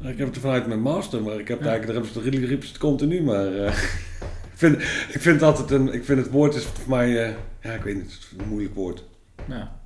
[0.00, 1.66] Ik heb het vanuit mijn master, maar ik heb ja.
[1.66, 3.66] eigenlijk, daar hebben ze het, het continu, maar uh,
[4.52, 4.76] ik, vind,
[5.12, 7.94] ik vind altijd een, ik vind het woord is voor mij, uh, ja ik weet
[7.94, 9.04] niet, het is een moeilijk woord.
[9.48, 9.80] Ja.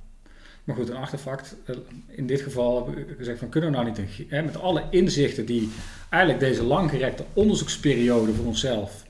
[0.63, 1.55] Maar goed, een artefact.
[1.65, 1.75] Eh,
[2.07, 4.83] in dit geval heb ik gezegd van kunnen we nou niet een, hè, met alle
[4.89, 5.71] inzichten die
[6.09, 9.03] eigenlijk deze langgerekte onderzoeksperiode voor onszelf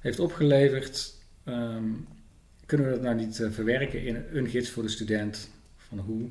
[0.00, 2.06] heeft opgeleverd, um,
[2.66, 6.30] kunnen we dat nou niet verwerken in een gids voor de student van hoe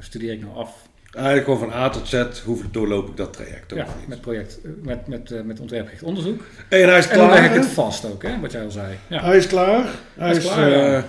[0.00, 0.88] studeer ik nou af?
[1.12, 3.74] Eigenlijk gewoon van A tot Z, hoe doorloop ik dat traject?
[3.74, 6.42] Ja, met project, met, met, uh, met ontwerpgericht onderzoek.
[6.68, 7.18] En hij is klaar.
[7.18, 8.96] En dan leg ik het vast ook, hè, wat jij al zei.
[9.06, 9.24] Ja.
[9.24, 9.84] Hij is klaar.
[10.14, 11.04] Hij, hij is, klaar, ja.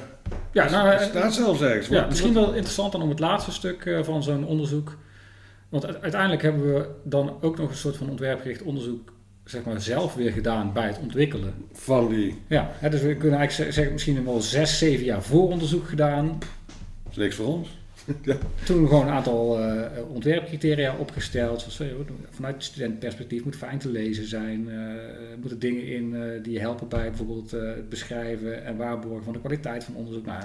[0.52, 1.88] Ja, nou, staat zelfs ergens.
[1.88, 4.98] Ja, misschien wel interessant dan om het laatste stuk van zo'n onderzoek.
[5.70, 9.12] Want uiteindelijk hebben we dan ook nog een soort van ontwerpgericht onderzoek
[9.50, 11.54] zeg maar, zelf weer gedaan bij het ontwikkelen.
[11.72, 12.42] Van die?
[12.48, 16.38] Ja, hè, dus we kunnen eigenlijk zeggen, misschien wel zes, zeven jaar vooronderzoek gedaan.
[17.04, 17.78] Dat is niks voor ons.
[18.22, 18.36] Ja.
[18.65, 19.82] Toen gewoon een aantal uh,
[20.13, 21.62] ontwerpcriteria opgesteld.
[21.62, 21.91] Zoals,
[22.30, 24.67] vanuit studentperspectief moet fijn te lezen zijn.
[24.70, 24.76] Uh,
[25.39, 29.96] moeten dingen in die helpen bij bijvoorbeeld het beschrijven en waarborgen van de kwaliteit van
[29.96, 30.26] onderzoek.
[30.26, 30.41] Nou,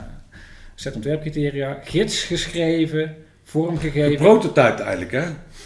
[0.75, 4.17] set ontwerpcriteria, gids geschreven, vormgegeven.
[4.17, 5.25] Prototype eigenlijk, hè?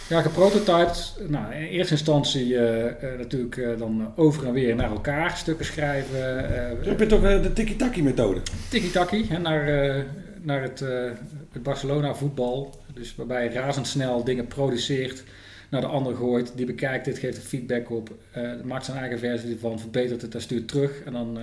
[0.09, 1.15] Ja, geprototyped.
[1.29, 5.65] Nou, in eerste instantie uh, uh, natuurlijk uh, dan over en weer naar elkaar stukken
[5.65, 6.19] schrijven.
[6.83, 8.41] je hebt toch de tiki-taki methode?
[8.69, 10.05] Tiki-taki, naar,
[10.43, 10.85] naar het,
[11.57, 12.75] het Barcelona voetbal.
[12.95, 15.25] Dus waarbij je razendsnel dingen produceert,
[15.71, 18.11] naar de ander gooit, die bekijkt dit, geeft er feedback op,
[18.65, 21.03] maakt zijn eigen versie ervan, verbetert het en stuurt terug.
[21.05, 21.39] En dan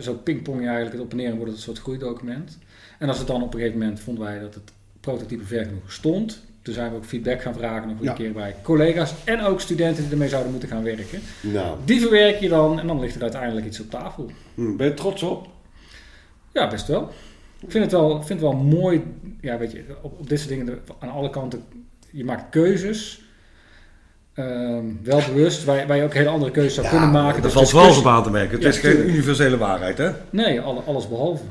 [0.00, 2.58] zo pingpong je eigenlijk het op en neer en wordt het een soort groeidocument.
[2.98, 5.92] En als het dan op een gegeven moment vonden wij dat het prototype ver genoeg
[5.92, 9.60] stond, toen zijn we ook feedback gaan vragen nog een keer bij collega's en ook
[9.60, 11.20] studenten die ermee zouden moeten gaan werken.
[11.40, 11.78] Nou.
[11.84, 14.30] Die verwerk je dan en dan ligt er uiteindelijk iets op tafel.
[14.54, 15.48] Hm, ben je trots op?
[16.52, 17.10] Ja, best wel.
[17.60, 19.02] Ik vind het wel, vind het wel mooi,
[19.40, 21.64] ja, weet je, op, op dit soort dingen aan alle kanten,
[22.10, 23.22] je maakt keuzes.
[24.34, 27.42] Ehm, wel bewust, waar, waar, je ook hele andere keuzes zou kunnen maken.
[27.42, 28.58] Dat valt wel op aan te merken.
[28.58, 30.10] Het is geen universele waarheid, hè?
[30.30, 31.42] Nee, alles behalve.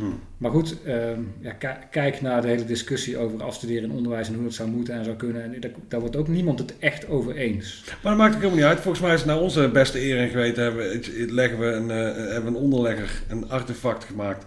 [0.00, 0.20] Hmm.
[0.36, 1.52] Maar goed, ehm, ja,
[1.90, 5.04] kijk naar de hele discussie over afstuderen in onderwijs en hoe dat zou moeten en
[5.04, 5.42] zou kunnen.
[5.42, 7.84] En daar, daar wordt ook niemand het echt over eens.
[7.86, 8.80] Maar dat maakt ook helemaal niet uit.
[8.80, 11.02] Volgens mij is het naar onze beste eer en geweten hebben,
[11.34, 14.44] leggen we een, uh, hebben een onderlegger, een artefact gemaakt.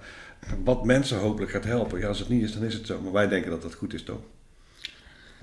[0.63, 1.99] Wat mensen hopelijk gaat helpen.
[1.99, 2.99] Ja, als het niet is, dan is het zo.
[3.01, 4.19] Maar wij denken dat dat goed is, toch?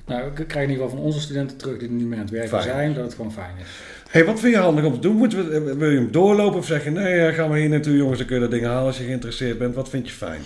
[0.07, 2.35] Nou, ik krijg in ieder geval van onze studenten terug die nu mee aan het
[2.35, 3.67] werken zijn, dat het gewoon fijn is.
[4.11, 5.17] hey, wat vind je handig om te doen?
[5.17, 8.19] Moeten we, wil je hem doorlopen of zeg je, nee, gaan we hier naartoe jongens,
[8.19, 9.75] dan kun je dat ding halen als je geïnteresseerd bent.
[9.75, 10.41] Wat vind je fijn?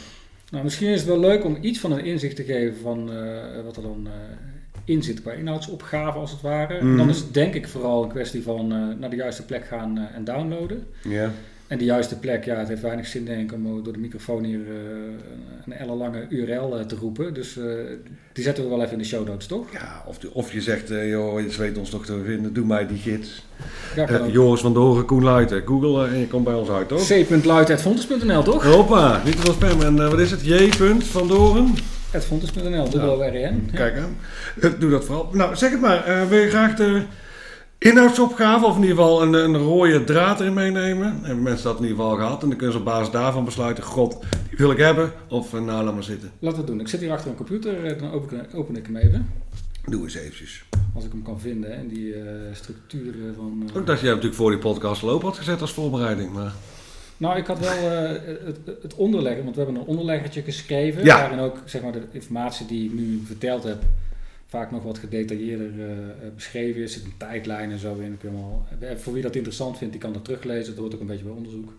[0.51, 3.65] Nou, misschien is het wel leuk om iets van een inzicht te geven van uh,
[3.65, 4.13] wat er dan uh,
[4.85, 6.83] in zit qua inhoudsopgave als het ware.
[6.83, 6.97] Mm.
[6.97, 9.99] dan is het denk ik vooral een kwestie van uh, naar de juiste plek gaan
[10.15, 10.87] en downloaden.
[11.03, 11.31] Ja.
[11.75, 14.45] En de juiste plek, ja, het heeft weinig zin denk ik om door de microfoon
[14.45, 14.67] hier uh,
[15.67, 17.35] een ellenlange URL uh, te roepen.
[17.35, 17.65] Dus uh,
[18.33, 19.73] die zetten we wel even in de show notes, toch?
[19.73, 22.99] Ja, of, of je zegt, joh, je weet ons toch te vinden, doe mij die
[22.99, 23.47] gids.
[23.97, 27.07] Ja, Joris van Doren, Koen Luiten, Google en je komt bij ons uit, toch?
[27.07, 28.65] c.luiten.fontes.nl, toch?
[28.65, 29.83] Hoppa, niet te veel spam.
[29.83, 30.45] En wat is het?
[30.45, 30.71] J.
[31.03, 31.75] van Doren?
[32.21, 33.71] Fontes.nl, dubbel RN.
[33.73, 34.17] Kijk aan.
[34.81, 35.29] Doe dat vooral.
[35.33, 36.29] Nou, zeg het maar.
[36.29, 37.03] wil je graag de
[37.85, 41.19] inhoudsopgave, of in ieder geval een, een rode draad erin meenemen.
[41.23, 42.43] Hebben mensen dat in ieder geval gehad.
[42.43, 44.17] En dan kunnen ze op basis daarvan besluiten, god,
[44.49, 45.13] die wil ik hebben.
[45.29, 46.31] Of uh, nou, laat maar zitten.
[46.39, 46.81] Laten we het doen.
[46.81, 49.31] Ik zit hier achter een computer, eh, dan open, open ik hem even.
[49.87, 50.65] Doe eens eventjes.
[50.95, 53.63] Als ik hem kan vinden, en die uh, structuren van...
[53.69, 53.77] Uh...
[53.77, 56.53] Ook dat je natuurlijk voor die podcast lopen had gezet als voorbereiding, maar...
[57.17, 57.91] Nou, ik had wel
[58.45, 61.05] het, het, onderleggen, want we hebben een onderleggertje geschreven.
[61.05, 61.17] Ja.
[61.17, 63.83] Waarin ook zeg maar, de informatie die ik nu verteld heb,
[64.55, 65.89] vaak nog wat gedetailleerder uh,
[66.35, 66.95] beschreven is.
[66.95, 68.19] Er zit een tijdlijn en zo in.
[68.21, 70.75] Helemaal, eh, voor wie dat interessant vindt, die kan dat teruglezen.
[70.75, 71.73] Dat hoort ook een beetje bij onderzoek.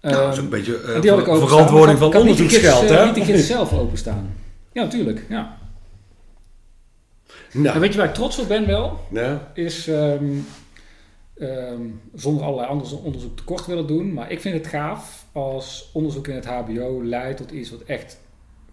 [0.00, 3.12] Nou, dat is een beetje uh, die had ik verantwoording van onderzoeksgeld, hè?
[3.12, 4.34] Niet kids zelf openstaan.
[4.72, 5.24] Ja, natuurlijk.
[5.28, 5.58] Ja.
[7.52, 7.74] Nou.
[7.74, 9.00] En weet je waar ik trots op ben wel?
[9.10, 9.50] Ja.
[9.54, 10.46] Is um,
[11.38, 14.12] um, zonder allerlei andere onderzoek tekort willen doen.
[14.12, 18.18] Maar ik vind het gaaf als onderzoek in het HBO leidt tot iets wat echt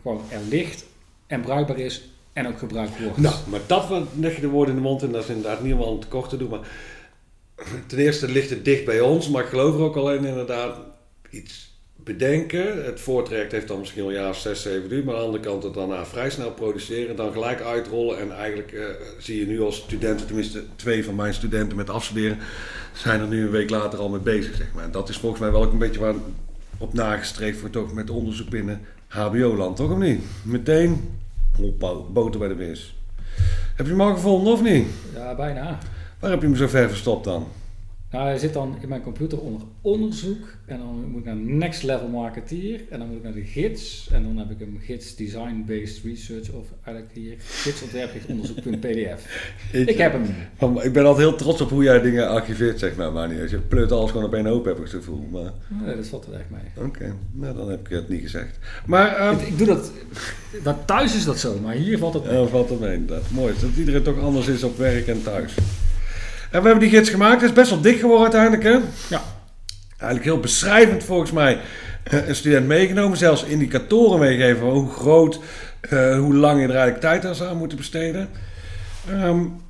[0.01, 0.85] gewoon er ligt
[1.27, 3.17] en bruikbaar is en ook gebruikt wordt.
[3.17, 5.73] Nou, maar dat leg je de woorden in de mond en dat is inderdaad niet
[5.73, 6.49] om tekort te doen.
[6.49, 6.67] Maar
[7.87, 10.77] ten eerste ligt het dicht bij ons, maar ik geloof er ook alleen inderdaad
[11.29, 12.85] iets bedenken.
[12.85, 15.43] Het voortraject heeft dan misschien al een jaar 6, 7 uur, maar aan de andere
[15.43, 18.19] kant het daarna vrij snel produceren, dan gelijk uitrollen.
[18.19, 18.85] En eigenlijk uh,
[19.17, 22.37] zie je nu als studenten, tenminste twee van mijn studenten met afstuderen,
[22.93, 24.55] zijn er nu een week later al mee bezig.
[24.55, 24.83] Zeg maar.
[24.83, 26.15] En dat is volgens mij wel ook een beetje waar
[26.77, 30.23] op nagestreefd wordt ook met onderzoek binnen HBO-land, toch of niet?
[30.43, 31.21] Meteen
[32.11, 32.95] boter bij de vis.
[33.75, 34.87] Heb je hem al gevonden of niet?
[35.13, 35.77] Ja, bijna.
[36.19, 37.47] Waar heb je hem zo ver verstopt dan?
[38.13, 40.47] Nou, hij zit dan in mijn computer onder onderzoek.
[40.65, 42.81] En dan moet ik naar Next Level Marketeer.
[42.89, 44.09] En dan moet ik naar de gids.
[44.11, 46.51] En dan heb ik hem gids Design Based Research.
[46.51, 49.51] Of eigenlijk hier gidsontwerpgerichtonderzoek.pdf.
[49.93, 50.25] ik heb hem.
[50.77, 53.11] Ik ben altijd heel trots op hoe jij dingen archiveert, zeg maar.
[53.11, 55.27] Maar niet je pleurt alles gewoon op één hoop, heb ik het gevoel.
[55.31, 55.51] Maar...
[55.83, 56.85] Nee, dat valt er echt mee.
[56.85, 58.57] Oké, nou dan heb ik het niet gezegd.
[58.85, 59.39] Maar, um...
[59.39, 59.91] ik, doe dat,
[60.63, 60.87] dat...
[60.87, 62.39] Thuis is dat zo, maar hier valt het mee.
[62.39, 63.31] Ja, valt het mee inderdaad.
[63.31, 65.53] Mooi, dat iedereen toch anders is op werk en thuis.
[66.53, 67.41] En we hebben die gids gemaakt.
[67.41, 68.89] Het is best wel dik geworden uiteindelijk, hè?
[69.15, 69.21] Ja.
[69.97, 71.59] Eigenlijk heel beschrijvend volgens mij.
[72.03, 75.39] Eh, een student meegenomen, zelfs indicatoren meegeven hoe groot,
[75.91, 78.29] uh, hoe lang je er eigenlijk tijd aan zou moeten besteden.
[79.09, 79.61] Um,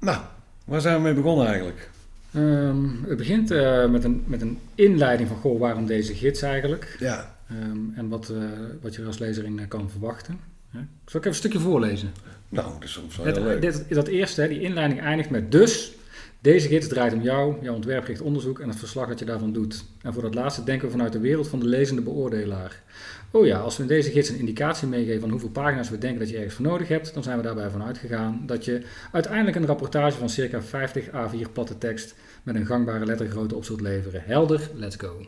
[0.00, 0.18] nou,
[0.64, 1.90] waar zijn we mee begonnen eigenlijk?
[2.36, 6.96] Um, het begint uh, met, een, met een inleiding van, goh, waarom deze gids eigenlijk?
[6.98, 7.34] Ja.
[7.48, 8.32] Ehm, en wat,
[8.80, 10.40] wat je als lezer in kan verwachten.
[10.78, 12.12] Zal ik even een stukje voorlezen?
[12.48, 13.60] Nou, dat is soms wel heel leuk.
[13.60, 15.94] Dit, dat eerste, die inleiding eindigt met dus...
[16.40, 19.84] Deze gids draait om jou, jouw ontwerpgericht onderzoek en het verslag dat je daarvan doet.
[20.02, 22.82] En voor dat laatste denken we vanuit de wereld van de lezende beoordelaar.
[23.30, 26.18] Oh ja, als we in deze gids een indicatie meegeven van hoeveel pagina's we denken
[26.18, 29.56] dat je ergens voor nodig hebt, dan zijn we daarbij vanuit gegaan dat je uiteindelijk
[29.56, 34.22] een rapportage van circa 50 A4 platte tekst met een gangbare lettergrootte op zult leveren.
[34.24, 35.26] Helder, let's go.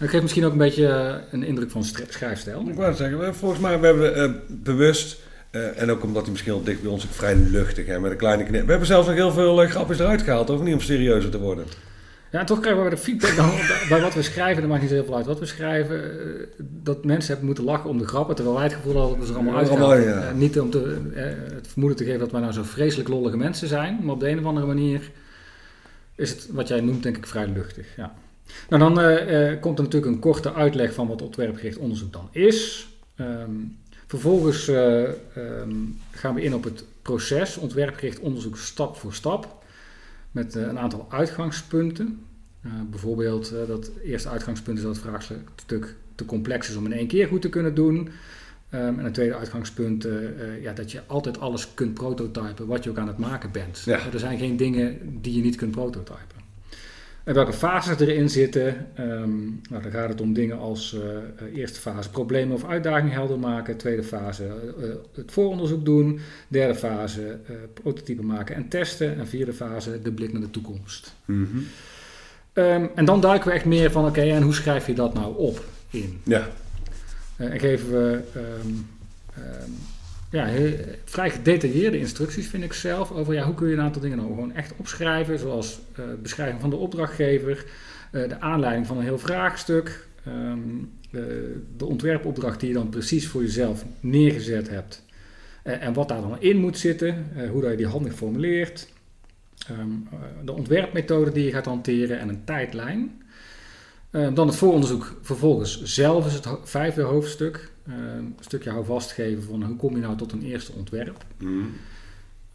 [0.00, 2.68] Dat geeft misschien ook een beetje eh, een indruk van schrijfstijl.
[2.68, 6.30] Ik wou zeggen, volgens mij we hebben we uh, bewust uh, en ook omdat hij
[6.30, 8.64] misschien al dicht bij ons ook vrij luchtig hè, met een kleine knip.
[8.64, 11.38] We hebben zelfs nog heel veel uh, grapjes eruit gehaald, of niet om serieuzer te
[11.38, 11.64] worden.
[12.30, 13.50] Ja, en toch krijgen we de feedback dan,
[13.88, 17.04] bij wat we schrijven, dat maakt niet heel veel uit wat we schrijven, uh, dat
[17.04, 19.38] mensen hebben moeten lachen om de grappen, terwijl wij het gevoel hadden dat we ze
[19.38, 20.32] er allemaal ja, uit ja.
[20.32, 20.96] Niet om te,
[21.54, 24.28] het vermoeden te geven dat wij nou zo vreselijk lollige mensen zijn, maar op de
[24.28, 25.10] een of andere manier
[26.14, 27.86] is het wat jij noemt denk ik vrij luchtig.
[27.96, 28.14] Ja.
[28.68, 28.94] Nou, dan
[29.60, 32.88] komt er natuurlijk een korte uitleg van wat ontwerpgericht onderzoek dan is.
[33.16, 33.78] Um,
[34.10, 35.02] Vervolgens uh,
[35.36, 39.62] um, gaan we in op het proces, ontwerpgericht onderzoek stap voor stap,
[40.30, 42.24] met een aantal uitgangspunten.
[42.90, 47.26] Bijvoorbeeld dat eerste uitgangspunt is dat het vraagstuk te complex is om in één keer
[47.26, 47.96] goed te kunnen doen.
[47.96, 48.08] Um,
[48.70, 50.06] en een tweede uitgangspunt,
[50.60, 53.82] ja, dat je altijd alles kunt prototypen wat je ook aan het maken bent.
[53.84, 54.12] Ja.
[54.12, 56.39] er zijn geen dingen die je niet kunt prototypen.
[57.24, 60.96] En welke fases erin zitten, um, nou, dan gaat het om dingen als
[61.40, 64.44] uh, eerste fase problemen of uitdagingen helder maken, tweede fase
[64.78, 70.12] uh, het vooronderzoek doen, derde fase uh, prototypen maken en testen en vierde fase de
[70.12, 71.14] blik naar de toekomst.
[71.24, 71.66] Mm -hmm.
[72.64, 75.14] um, en dan duiken we echt meer van oké, okay, en hoe schrijf je dat
[75.14, 76.20] nou op in?
[76.24, 76.48] Ja.
[77.36, 78.86] en geven we um,
[80.30, 80.48] ja,
[81.04, 84.28] vrij gedetailleerde instructies vind ik zelf over ja, hoe kun je een aantal dingen nou
[84.28, 87.64] gewoon echt opschrijven, zoals uh, beschrijving van de opdrachtgever,
[88.12, 90.08] uh, de aanleiding van een heel vraagstuk,
[91.10, 95.04] de, de, ontwerpopdracht die je dan precies voor jezelf neergezet hebt
[95.62, 98.88] en wat daar dan in moet zitten, hoe dat je die handig formuleert,
[99.70, 100.08] um,
[100.44, 103.22] de ontwerpmethode die je gaat hanteren en een tijdlijn.
[104.10, 107.70] dan het vooronderzoek vervolgens zelf is het vijfde hoofdstuk.
[107.90, 111.24] Ehm, een stukje houvast geven van hoe kom je nou tot een eerste ontwerp.
[111.38, 111.72] Mm.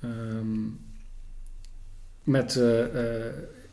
[0.04, 0.80] Um,
[2.24, 3.26] met, uh, uh,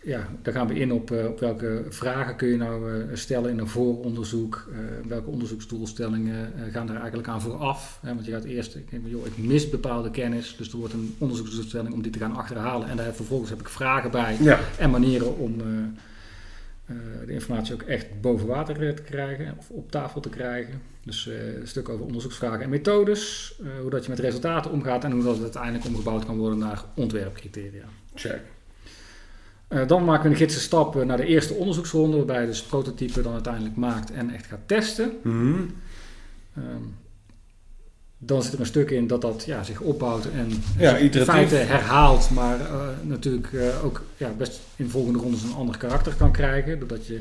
[0.03, 3.68] ja, daar gaan we in op, op welke vragen kun je nou stellen in een
[3.68, 4.70] vooronderzoek.
[5.09, 7.98] welke onderzoeksdoelstellingen gaan er eigenlijk aan vooraf.
[8.03, 11.14] Hè, want je gaat eerst, ik, joh, ik mis bepaalde kennis, dus er wordt een
[11.18, 12.88] onderzoeksdoelstelling om die te gaan achterhalen.
[12.88, 14.61] En daar vervolgens heb ik vragen bij ja.
[14.79, 15.57] en manieren om
[17.27, 20.83] de informatie ook echt boven water eh, te krijgen of op tafel te krijgen.
[21.05, 25.12] Dus uh, een stuk over onderzoeksvragen en methodes, hoe dat je met resultaten omgaat en
[25.12, 27.85] hoe dat uiteindelijk omgebouwd kan worden naar ontwerpcriteria.
[28.14, 28.40] Check.
[29.87, 33.33] dan maken we een gidse stap naar de eerste onderzoeksronde, waarbij je dus prototype dan
[33.33, 35.12] uiteindelijk maakt en echt gaat testen.
[35.23, 35.75] Mm -hmm.
[36.57, 36.95] um,
[38.24, 41.54] dan zit er een stuk in dat dat ja, zich opbouwt en ja, in feite
[41.54, 46.32] herhaalt, maar uh, natuurlijk uh, ook ja, best in volgende rondes een ander karakter kan
[46.32, 46.78] krijgen.
[46.78, 47.20] Doordat je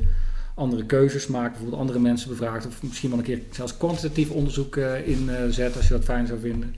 [0.55, 4.75] andere keuzes maakt, bijvoorbeeld andere mensen bevraagt, of misschien wel een keer zelfs kwantitatief onderzoek
[4.75, 6.75] uh, inzet als je dat fijn zou vinden.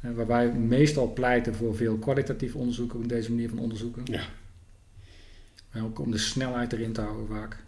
[0.00, 4.02] waarbij we meestal pleiten voor veel kwalitatief onderzoek op deze manier van onderzoeken.
[4.04, 4.22] Ja.
[5.82, 7.64] Ook om de snelheid erin te houden vaak.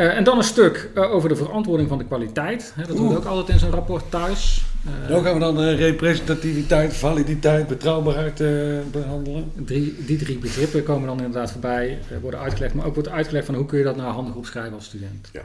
[0.00, 2.72] Uh, en dan een stuk uh, over de verantwoording van de kwaliteit.
[2.76, 4.64] Hè, dat hoort ook altijd in zo'n rapport thuis.
[4.86, 8.42] Uh, dan gaan we dan representativiteit, validiteit, betrouwbaarheid
[8.90, 9.52] behandelen.
[9.64, 12.74] Drie, die drie begrippen komen dan inderdaad voorbij, worden uitgelegd.
[12.74, 15.30] Maar ook wordt uitgelegd van hoe kun je dat nou handig opschrijven als student.
[15.32, 15.42] Ja.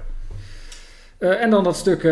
[1.34, 2.04] en dan dat stuk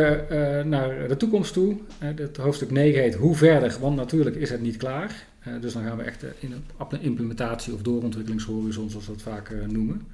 [0.66, 1.78] naar de toekomst toe.
[2.00, 5.26] het hoofdstuk 9 heet Hoe verder, want natuurlijk is het niet klaar.
[5.62, 6.54] dus dan gaan we echt in
[6.90, 10.08] een implementatie of doorontwikkelingshorizon, zoals we dat vaak noemen.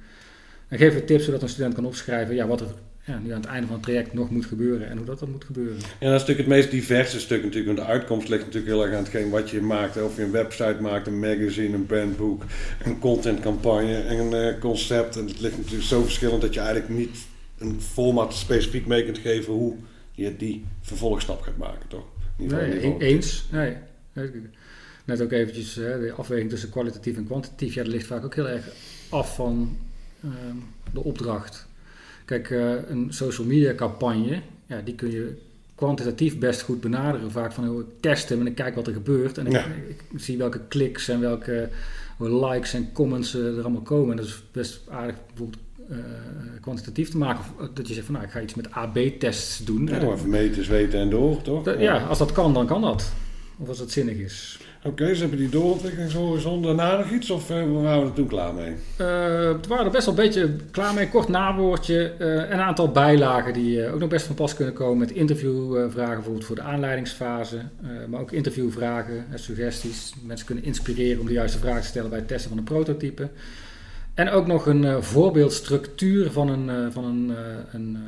[0.70, 2.66] En geef we tips zodat een student kan opschrijven ja, wat er
[3.04, 5.30] ja, nu aan het einde van het traject nog moet gebeuren en hoe dat dan
[5.30, 5.76] moet gebeuren.
[5.76, 8.82] En dat is natuurlijk het meest diverse stuk natuurlijk, want de uitkomst ligt natuurlijk heel
[8.82, 10.02] erg aan hetgeen wat je maakt.
[10.02, 12.44] Of je een website maakt, een magazine, een bandboek,
[12.84, 15.16] een contentcampagne, een uh, concept.
[15.16, 17.18] En het ligt natuurlijk zo verschillend dat je eigenlijk niet
[17.58, 19.76] een format specifiek mee kunt geven hoe
[20.12, 22.04] je die vervolgstap gaat maken, toch?
[22.36, 23.44] Nee, eens.
[23.52, 23.76] Nee.
[25.04, 27.74] Net ook eventjes hè, de afweging tussen kwalitatief en kwantitatief.
[27.74, 28.68] Ja, dat ligt vaak ook heel erg
[29.08, 29.78] af van
[30.92, 31.66] de opdracht.
[32.24, 35.36] Kijk, eh, een social media campagne, ja, die kun je
[35.74, 37.30] kwantitatief best goed benaderen.
[37.30, 39.38] Vaak van heel testen en ik kijk wat er gebeurt.
[39.38, 41.68] En ik, ik, zie welke kliks en welke
[42.18, 44.10] likes en comments er allemaal komen.
[44.10, 45.96] En dat is best aardig bijvoorbeeld uh,
[46.60, 47.44] kwantitatief te maken.
[47.74, 49.86] Dat je zegt van nou, ik ga iets met AB-tests doen.
[49.86, 51.78] Ja, even meten, zweten en door, toch?
[51.78, 52.04] ja.
[52.04, 53.12] als dat kan, dan kan dat.
[53.56, 54.58] Of als het zinnig is.
[54.84, 56.62] Oké, ze hebben die doorontwikkelingshorizon.
[56.62, 58.70] Daarna nog iets of uh, waren we er toen klaar mee?
[58.70, 61.08] Uh, we waren er best wel een beetje klaar mee.
[61.08, 62.14] Kort nawoordje.
[62.18, 64.98] Uh, een aantal bijlagen die ook nog best van pas kunnen komen.
[64.98, 67.62] Met interviewvragen bijvoorbeeld voor de aanleidingsfase.
[68.08, 70.14] maar ook interviewvragen en suggesties.
[70.22, 73.28] Mensen kunnen inspireren om de juiste vragen te stellen bij het testen van een prototype.
[74.14, 77.36] En ook nog een voorbeeldstructuur van een, van een,
[77.72, 77.98] een,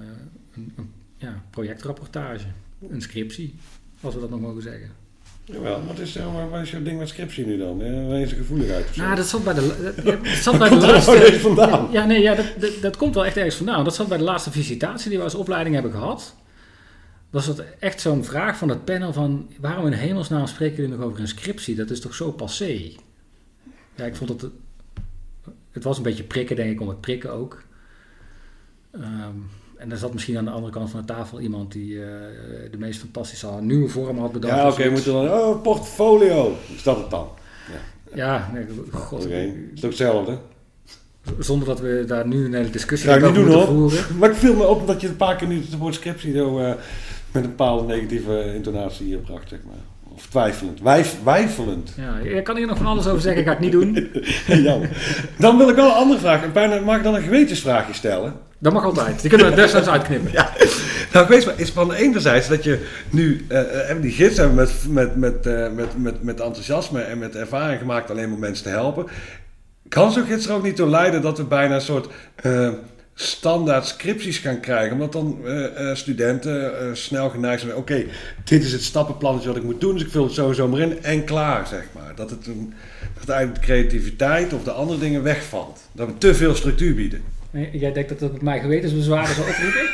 [0.54, 2.46] een ja, projectrapportage.
[2.90, 3.54] Een scriptie,
[4.00, 5.02] als we dat nog mogen zeggen.
[5.53, 7.79] Jawel, wat is, maar wat is jouw ding met scriptie nu dan?
[8.09, 8.97] Waar is gevoelig uit?
[8.97, 11.41] Nou, dat zat bij de, dat, zat bij de laatste...
[11.41, 11.88] vandaan?
[11.91, 13.85] Ja, nee, ja, dat, dat, dat, komt wel echt ergens vandaan.
[13.85, 16.35] Dat zat bij de laatste visitatie die we als opleiding hebben gehad.
[17.31, 19.51] Was dat echt zo'n vraag van het panel van...
[19.61, 21.75] waarom in hemelsnaam spreken jullie nog over een scriptie?
[21.75, 22.93] Dat is toch zo passé?
[23.95, 24.51] Ja, ik vond het...
[25.71, 27.62] Het was een beetje prikken, denk ik, om het prikken ook.
[28.95, 29.51] Um,
[29.83, 32.05] en er zat misschien aan de andere kant van de tafel iemand die uh,
[32.71, 34.55] de meest fantastische nieuwe vorm had bedacht.
[34.55, 35.31] Ja, oké, okay, moeten dan.
[35.31, 36.57] Oh, portfolio.
[36.75, 37.29] Is dat het dan?
[37.71, 39.25] Ja, ja nee, god.
[39.25, 39.55] Okay.
[39.75, 40.38] is ook hetzelfde.
[41.38, 44.18] Zonder dat we daar nu een hele discussie ja, over moeten voeren.
[44.18, 46.59] Maar ik viel me op dat je een paar keer nu het woord scriptie zo
[46.59, 46.68] uh,
[47.33, 49.91] met een bepaalde negatieve intonatie hier bracht, zeg maar.
[50.22, 50.80] Of twijfelend.
[50.80, 51.92] Wijf, wijfelend.
[51.96, 54.11] Ja, ik kan hier nog van alles over zeggen, ik ga het niet doen.
[54.66, 54.78] ja.
[55.37, 56.40] Dan wil ik wel een andere vraag.
[56.85, 58.35] Mag ik dan een gewetensvraagje stellen?
[58.58, 59.20] Dat mag altijd.
[59.20, 60.32] Die kunnen we desnoods uitknippen.
[60.42, 60.50] Ja.
[61.12, 63.61] Nou, ik weet maar, is van enerzijds dat je nu uh,
[64.00, 68.11] die gids hebben met, met, met, uh, met, met, met enthousiasme en met ervaring gemaakt
[68.11, 69.06] alleen om mensen te helpen.
[69.88, 72.08] Kan zo'n gids er ook niet toe leiden dat we bijna een soort
[72.42, 72.68] uh,
[73.14, 74.92] standaard scripties gaan krijgen?
[74.92, 75.38] Omdat dan
[75.94, 78.05] studenten snel geneigd zijn: oké,
[78.44, 81.03] dit is het stappenplannetje wat ik moet doen, dus ik vul het sowieso maar in
[81.03, 82.14] en klaar, zeg maar.
[82.14, 82.75] Dat, het een,
[83.18, 85.81] dat eigenlijk de creativiteit of de andere dingen wegvalt.
[85.92, 87.22] Dat we te veel structuur bieden.
[87.72, 89.88] Jij denkt dat het met mij gewetensbezwaren zal oproepen?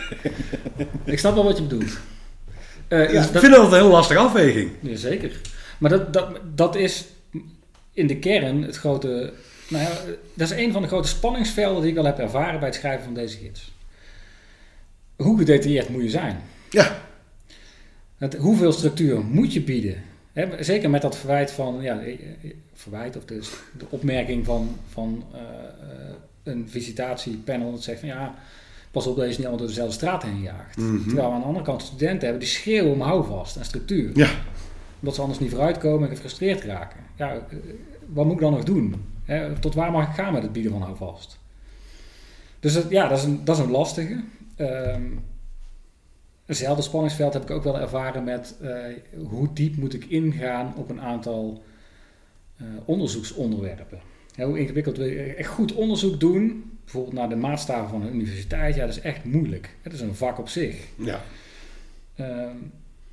[1.12, 1.98] ik snap wel wat je bedoelt.
[2.88, 4.70] Uh, ja, ik vind dat een heel lastige afweging.
[4.81, 5.31] Jazeker.
[5.78, 7.04] Maar dat, dat, dat is
[7.92, 9.33] in de kern het grote...
[9.68, 9.90] Nou ja,
[10.35, 13.04] dat is een van de grote spanningsvelden die ik al heb ervaren bij het schrijven
[13.04, 13.72] van deze gids.
[15.16, 16.40] Hoe gedetailleerd moet je zijn?
[16.70, 17.00] Ja.
[18.38, 20.02] Hoeveel structuur moet je bieden?
[20.61, 22.18] zeker met dat verwijt van, ja, eh, eh,
[22.74, 25.40] verwijt of dus de opmerking van, van uh,
[26.42, 28.35] een visitatiepanel dat zegt van ja,
[28.90, 30.76] pas op dat je niet allemaal door dezelfde straat heen jaagt.
[30.76, 31.02] Mhm.
[31.02, 34.11] Terwijl we aan de andere kant studenten hebben die schreeuwen om houvast en structuur.
[34.14, 34.31] Ja.
[35.00, 37.00] Omdat ze anders niet vooruitkomen en gefrustreerd raken.
[37.16, 37.40] Ja, eh,
[38.07, 38.94] wat moet ik dan nog doen?
[39.60, 41.38] Tot waar mag ik gaan met het bieden van houvast?
[42.60, 44.20] Dus ja, dat is een, dat is een lastige.
[44.56, 45.24] Um,
[46.46, 48.76] eenzelfde spanningsveld heb ik ook wel ervaren met uh,
[49.28, 51.62] hoe diep moet ik ingaan op een aantal
[52.56, 54.00] uh, onderzoeksonderwerpen
[54.46, 58.74] hoe ingewikkeld wil je echt goed onderzoek doen, bijvoorbeeld naar de maatstaven van een universiteit,
[58.74, 59.76] ja, dat is echt moeilijk.
[59.82, 60.76] Het is een vak op zich.
[60.94, 61.20] Ja.
[62.14, 62.56] Ehm,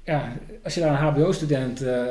[0.03, 2.05] ja, als je daar een HBO-student uh,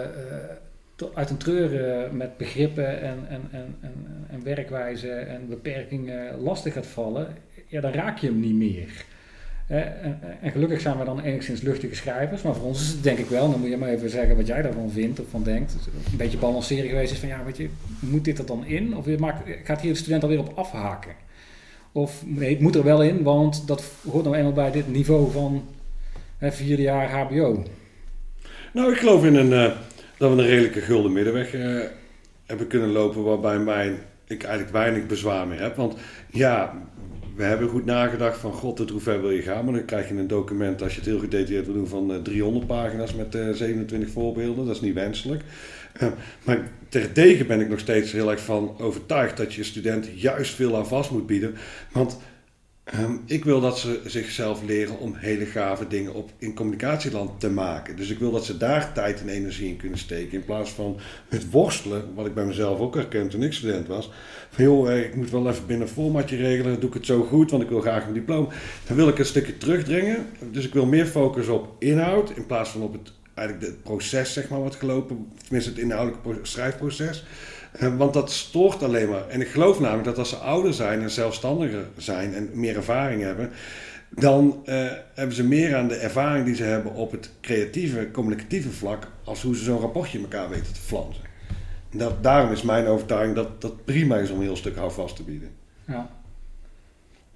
[1.14, 6.86] uit een treur met begrippen en, en, en, en, en werkwijzen en beperkingen lastig gaat
[6.86, 9.04] vallen, ja, dan raak je hem niet meer.
[9.66, 13.18] En, en, gelukkig zijn we dan enigszins luchtige schrijvers, maar voor ons is het denk
[13.18, 15.74] ik wel, dan moet je maar even zeggen wat jij daarvan vindt of van denkt.
[16.10, 18.96] Een beetje balanceren geweest is van ja, weet je, moet dit er dan in?
[18.96, 21.12] Of maakt, gaat hier de student alweer op afhaken?
[21.92, 25.30] Of nee, het moet er wel in, want dat hoort nou eenmaal bij dit niveau
[25.30, 25.64] van
[26.38, 27.64] hè, vierde jaar HBO.
[28.72, 29.76] Nou, ik geloof in een, uh,
[30.24, 31.80] dat we een redelijke gulden middenweg uh,
[32.46, 35.76] hebben kunnen lopen, waarbij mijn, ik eigenlijk weinig bezwaar meer heb.
[35.76, 35.94] Want
[36.30, 36.82] ja,
[37.36, 39.64] we hebben goed nagedacht van god, tot hoe ver wil je gaan?
[39.64, 42.62] Maar dan krijg je een document, als je het heel gedetailleerd wil doen, van 300
[42.62, 44.66] eh, pagina's met 27 eh, voorbeelden.
[44.66, 45.42] Dat is niet wenselijk.
[46.44, 50.76] Maar terdege ben ik nog steeds heel erg van overtuigd dat je studenten juist veel
[50.76, 51.54] aan vast moet bieden.
[51.92, 52.18] Want
[52.84, 57.50] Ehm, ik wil dat ze zichzelf leren om hele gave dingen op, in communicatieland te
[57.50, 57.96] maken.
[57.96, 60.38] Dus ik wil dat ze daar tijd en energie in kunnen steken.
[60.38, 64.10] In plaats van het worstelen, wat ik bij mezelf ook herkende toen ik student was.
[64.50, 66.80] Van joh, eh, ik moet wel even binnen een formatje regelen.
[66.80, 68.48] Doe ik het zo goed, want ik wil graag een diploma.
[68.86, 70.26] Dan wil ik een stukje terugdringen.
[70.50, 72.30] Dus ik wil meer focus op inhoud.
[72.30, 75.28] In plaats van op het, eigenlijk het proces, zeg maar, wat gelopen.
[75.42, 77.24] Tenminste, het inhoudelijke schrijfproces.
[77.78, 79.28] Eh, want dat stoort alleen maar.
[79.28, 83.22] En ik geloof namelijk dat als ze ouder zijn en zelfstandiger zijn en meer ervaring
[83.22, 83.50] hebben,
[84.10, 88.70] dan uh, hebben ze meer aan de ervaring die ze hebben op het creatieve, communicatieve
[88.70, 91.22] vlak, als hoe ze zo'n rapportje in elkaar weten te flansen.
[91.92, 95.22] Dat, daarom is mijn overtuiging dat dat prima is om een heel stuk houvast te
[95.22, 95.50] bieden.
[95.86, 96.10] Ja.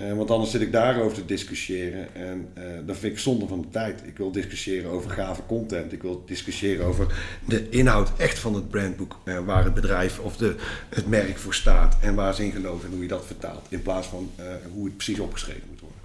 [0.01, 3.61] Uh, want anders zit ik daarover te discussiëren en uh, dat vind ik zonde van
[3.61, 4.03] de tijd.
[4.07, 5.93] Ik wil discussiëren over gave content.
[5.93, 9.19] Ik wil discussiëren over de inhoud echt van het brandboek.
[9.25, 10.57] Uh, waar het bedrijf of de,
[10.89, 13.67] het merk voor staat en waar ze in geloven en hoe je dat vertaalt.
[13.69, 14.31] In plaats van
[14.73, 15.99] hoe het precies opgeschreven moet worden.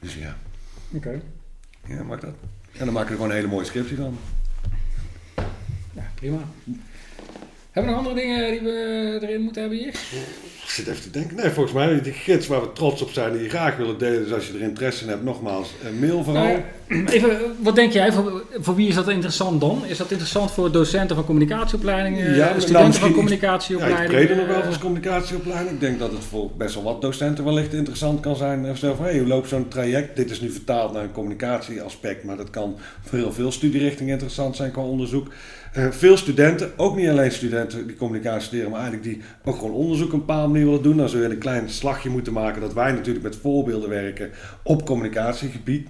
[0.00, 0.36] Dus ja.
[0.92, 1.20] Oké.
[1.86, 2.34] Ja, maak dat.
[2.72, 4.18] En dan maken we er gewoon een hele mooie scriptie van.
[5.92, 6.48] Ja, prima.
[7.76, 9.88] Hebben we nog andere dingen die we erin moeten hebben hier?
[10.62, 11.36] Ik zit even te denken.
[11.36, 14.22] Nee, volgens mij die gids waar we trots op zijn, die je graag willen delen.
[14.22, 16.44] Dus als je er interesse in hebt, nogmaals, een mail vooral.
[16.44, 19.82] Nou, even, wat denk jij, voor, voor, wie is dat interessant dan?
[19.86, 24.12] Is dat interessant voor docenten van communicatieopleidingen, ja, nou, studenten van communicatieopleidingen?
[24.12, 25.74] Ja, ik breder nog wel als communicatieopleiding.
[25.74, 28.76] Ik denk dat het voor best wel wat docenten wellicht interessant kan zijn.
[28.76, 30.16] Stel van, hey, hoe loopt zo'n traject?
[30.16, 34.56] Dit is nu vertaald naar een communicatieaspect, maar dat kan voor heel veel studierichtingen interessant
[34.56, 35.28] zijn qua onderzoek.
[35.76, 39.72] Uh, veel studenten, ook niet alleen studenten die communicatie studeren, maar eigenlijk die ook gewoon
[39.72, 40.96] onderzoek een bepaalde manier willen doen.
[40.96, 44.30] Dan zul je een klein slagje moeten maken dat wij natuurlijk met voorbeelden werken
[44.62, 45.88] op communicatiegebied.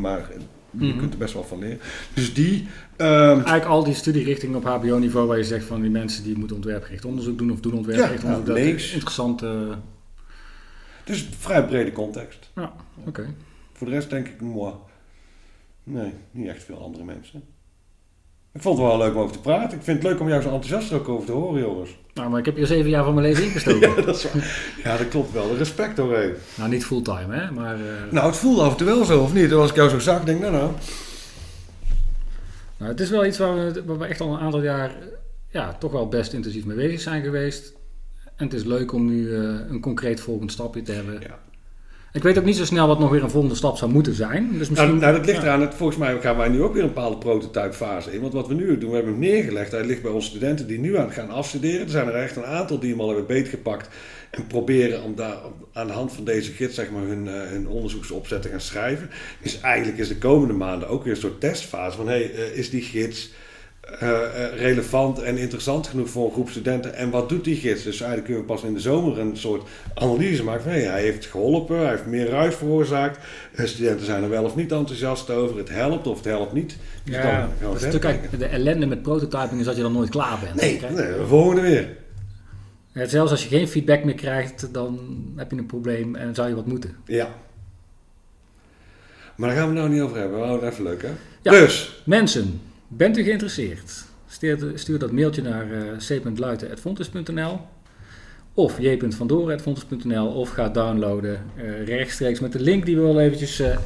[0.00, 0.30] Maar
[0.70, 0.98] je mhm.
[0.98, 1.78] kunt er best wel van leren.
[2.14, 2.66] Dus die.
[2.96, 6.56] Um, Eigenlijk al die studierichtingen op HBO-niveau waar je zegt van die mensen die moeten
[6.56, 8.56] ontwerpgericht onderzoek doen of doen ontwerpgericht ja, onderzoek.
[8.56, 9.42] Ja, dat is interessant.
[9.42, 9.72] Uh...
[11.04, 12.50] Dus vrij brede context.
[12.54, 12.72] Ja,
[13.04, 13.34] oké.
[13.72, 14.72] Voor de rest denk ik, moi.
[15.82, 17.42] Nee, niet echt veel andere mensen.
[18.52, 19.78] Ik vond het wel leuk om over te praten.
[19.78, 21.96] Ik vind het leuk om jou zo enthousiast ook over te horen, Joris.
[22.14, 23.88] Nou, maar ik heb hier zeven jaar van mijn leven ingestoken.
[23.96, 24.26] ja, dat is
[24.82, 25.56] ja, dat klopt wel.
[25.56, 26.16] Respect hoor.
[26.16, 26.32] Hé.
[26.54, 27.50] Nou, niet fulltime, hè.
[27.50, 27.84] Maar, uh...
[28.10, 29.52] Nou, het voelde af en toe wel zo, of niet?
[29.52, 30.72] Als ik jou zo zag, denk ik, nou nou...
[32.76, 34.92] Nou, het is wel iets waar we, waar we echt al een aantal jaar
[35.50, 37.72] ja, toch wel best intensief mee bezig zijn geweest.
[38.36, 41.20] En het is leuk om nu uh, een concreet volgend stapje te hebben.
[41.20, 41.38] Ja.
[42.12, 44.58] Ik weet ook niet zo snel wat nog weer een volgende stap zou moeten zijn.
[44.58, 45.72] Dus misschien, nou, nou, dat ligt eraan.
[45.72, 48.20] volgens mij gaan wij nu ook weer een bepaalde prototypefase in.
[48.20, 49.72] Want wat we nu doen, we hebben hem neergelegd.
[49.72, 51.80] Hij ligt bij onze studenten die nu aan gaan afstuderen.
[51.80, 53.88] Er zijn er echt een aantal die hem al hebben beetgepakt.
[54.30, 55.36] En proberen om daar
[55.72, 59.10] aan de hand van deze gids zeg maar, hun, uh, hun onderzoeksopzet te gaan schrijven.
[59.42, 61.96] Dus eigenlijk is de komende maanden ook weer een soort testfase.
[61.96, 63.30] Van hey, uh, is die gids
[64.02, 64.20] uh,
[64.56, 66.94] relevant en interessant genoeg voor een groep studenten.
[66.94, 67.82] En wat doet die gids?
[67.82, 71.02] Dus eigenlijk kunnen we pas in de zomer een soort analyse maken van hey, hij
[71.02, 73.18] heeft geholpen, hij heeft meer ruis veroorzaakt.
[73.56, 75.58] De studenten zijn er wel of niet enthousiast over.
[75.58, 76.76] Het helpt of het helpt niet.
[77.04, 80.10] Dus ja, dan dat is natuurlijk de ellende met prototyping is dat je dan nooit
[80.10, 80.54] klaar bent.
[80.54, 81.96] Nee, nee we volgende weer.
[82.92, 84.98] Ja, zelfs als je geen feedback meer krijgt, dan
[85.36, 86.96] heb je een probleem en zou je wat moeten.
[87.04, 87.28] Ja.
[89.36, 90.38] Maar daar gaan we het nou niet over hebben.
[90.38, 91.10] We houden het even leuk, hè?
[91.42, 92.02] Ja, dus.
[92.04, 94.04] Mensen, Bent u geïnteresseerd?
[94.74, 95.82] Stuur, dat mailtje naar uh,
[98.54, 103.78] of j.vandoren.fontes.nl of ga downloaden uh, rechtstreeks met de link die we wel eventjes uh,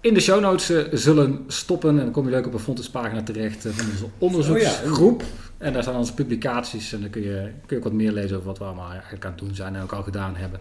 [0.00, 1.90] in de show notes zullen stoppen.
[1.90, 5.22] En dan kom je leuk op een Fontes pagina terecht van onze onderzoeksgroep.
[5.22, 5.28] Oh
[5.58, 8.36] en daar staan onze publicaties en dan kun je, kun je ook wat meer lezen
[8.36, 10.60] over wat we allemaal eigenlijk aan het doen zijn en ook al gedaan hebben.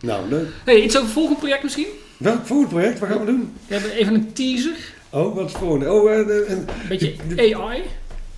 [0.00, 0.48] Nou, leuk.
[0.64, 1.86] Hey, iets over het volgende project misschien?
[2.16, 2.98] Welk volgende project?
[2.98, 3.52] Wat gaan we doen?
[3.66, 4.96] We hebben even een teaser.
[5.10, 5.92] Oh, wat is volgende?
[5.92, 7.82] Oh, uh, een beetje AI.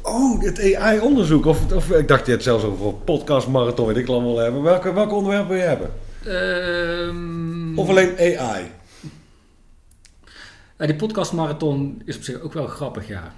[0.03, 1.47] Oh, het AI-onderzoek.
[1.47, 4.63] Of, of ik dacht je het zelfs over een podcastmarathon, weet ik allemaal hebben.
[4.63, 5.91] Welke, welk onderwerp wil je hebben?
[6.27, 8.65] Um, of alleen AI?
[10.77, 13.33] Die podcastmarathon is op zich ook wel grappig, ja.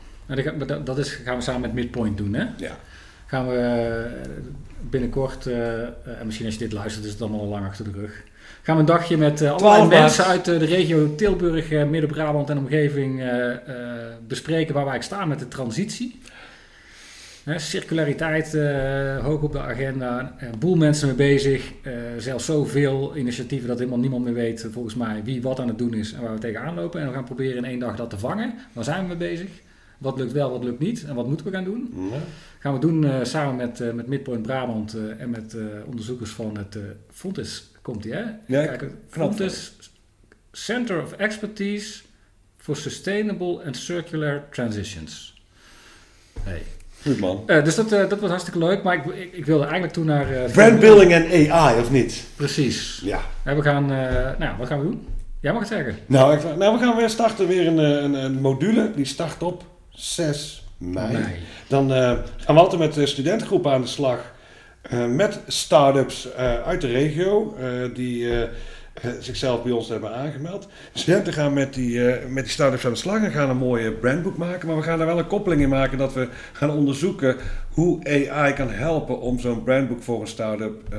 [0.85, 2.47] Dat is, gaan we samen met Midpoint doen, hè?
[2.57, 2.79] Ja.
[3.27, 4.07] Gaan we
[4.81, 7.99] binnenkort, uh, en misschien als je dit luistert, is het allemaal al lang achter de
[7.99, 8.23] rug
[8.63, 12.51] gaan we een dagje met uh, allerlei mensen uit uh, de regio Tilburg, uh, Midden-Brabant
[12.51, 13.23] en omgeving
[14.27, 16.21] bespreken waar wij staan met de transitie.
[17.57, 18.53] circulariteit
[19.23, 21.73] hoog op de agenda, een boel mensen mee bezig.
[22.19, 25.95] zelfs zoveel initiatieven dat helemaal niemand meer weet, volgens mij, wie wat aan het doen
[25.95, 27.01] is en waar we tegenaan lopen.
[27.01, 28.55] En we gaan proberen in één dag dat te vangen.
[28.73, 29.49] Waar zijn we mee bezig?
[29.99, 31.95] Wat lukt wel, wat lukt niet en wat moeten we gaan doen?
[32.11, 32.17] Ja.
[32.59, 35.57] Gaan we doen samen met, met Midpoint Brabant en met
[35.87, 36.79] onderzoekers van het
[37.11, 38.23] Fontes komt hij, hè?
[38.47, 39.73] Ja, Kijk, Fontes
[40.53, 42.03] Center of Expertise
[42.57, 45.35] for Sustainable and Circular Transitions.
[46.43, 46.63] Hey.
[47.03, 47.43] Goed man.
[47.47, 50.07] Uh, dus dat, uh, dat was hartstikke leuk, maar ik, ik, ik wilde eigenlijk toen
[50.07, 50.33] naar...
[50.33, 52.25] Uh, Brandbuilding en AI, of niet?
[52.37, 53.01] Precies.
[53.05, 53.21] Ja.
[53.45, 53.87] En we gaan...
[54.39, 55.09] nou, wat gaan we doen?
[55.41, 55.97] Jij mag het zeggen.
[56.07, 58.91] Nou, ik, nou we gaan weer starten weer een, een, een module.
[58.95, 61.13] Die start op 6 mei.
[61.13, 61.35] mei.
[61.69, 61.91] Dan
[62.37, 64.32] gaan we altijd met de studentengroepen aan de slag
[65.09, 68.49] met start-ups uh, uit de regio uh, die
[69.21, 70.69] zichzelf bij ons hebben aangemeld.
[70.93, 74.37] Studenten gaan met die, met die start-ups aan de slag en gaan een mooie brandboek
[74.37, 74.67] maken.
[74.69, 77.37] Maar we gaan daar wel een koppeling in maken dat we gaan onderzoeken
[77.71, 80.95] hoe AI kan helpen om zo'n brandboek voor een start-up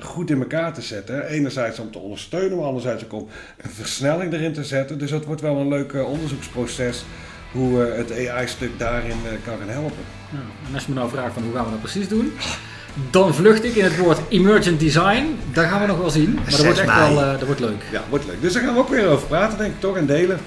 [0.00, 1.26] goed in elkaar te zetten.
[1.26, 4.98] Enerzijds om te ondersteunen, maar anderzijds ook om een versnelling erin te zetten.
[4.98, 7.04] Dus dat wordt wel een leuk onderzoeksproces
[7.52, 10.04] hoe het AI-stuk daarin kan gaan helpen.
[10.32, 12.32] Ja, en als je me nou vraagt van hoe gaan we dat precies doen...
[13.10, 15.38] Dan vlucht ik in het woord emergent design.
[15.52, 16.34] Daar gaan we nog wel zien.
[16.34, 17.82] Maar dat wordt echt wel uh, dat wordt leuk.
[17.92, 18.40] Ja, wordt leuk.
[18.40, 20.38] Dus daar gaan we ook weer over praten, denk ik toch, en delen.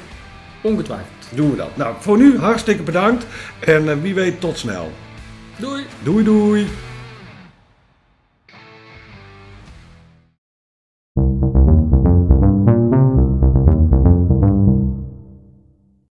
[0.62, 1.08] Ongetwijfeld.
[1.30, 1.78] Doen we dat.
[1.78, 3.26] Nou, voor nu hartstikke bedankt.
[3.60, 4.92] En uh, wie weet tot snel.
[5.56, 5.86] Doei.
[6.04, 6.68] Doei doei.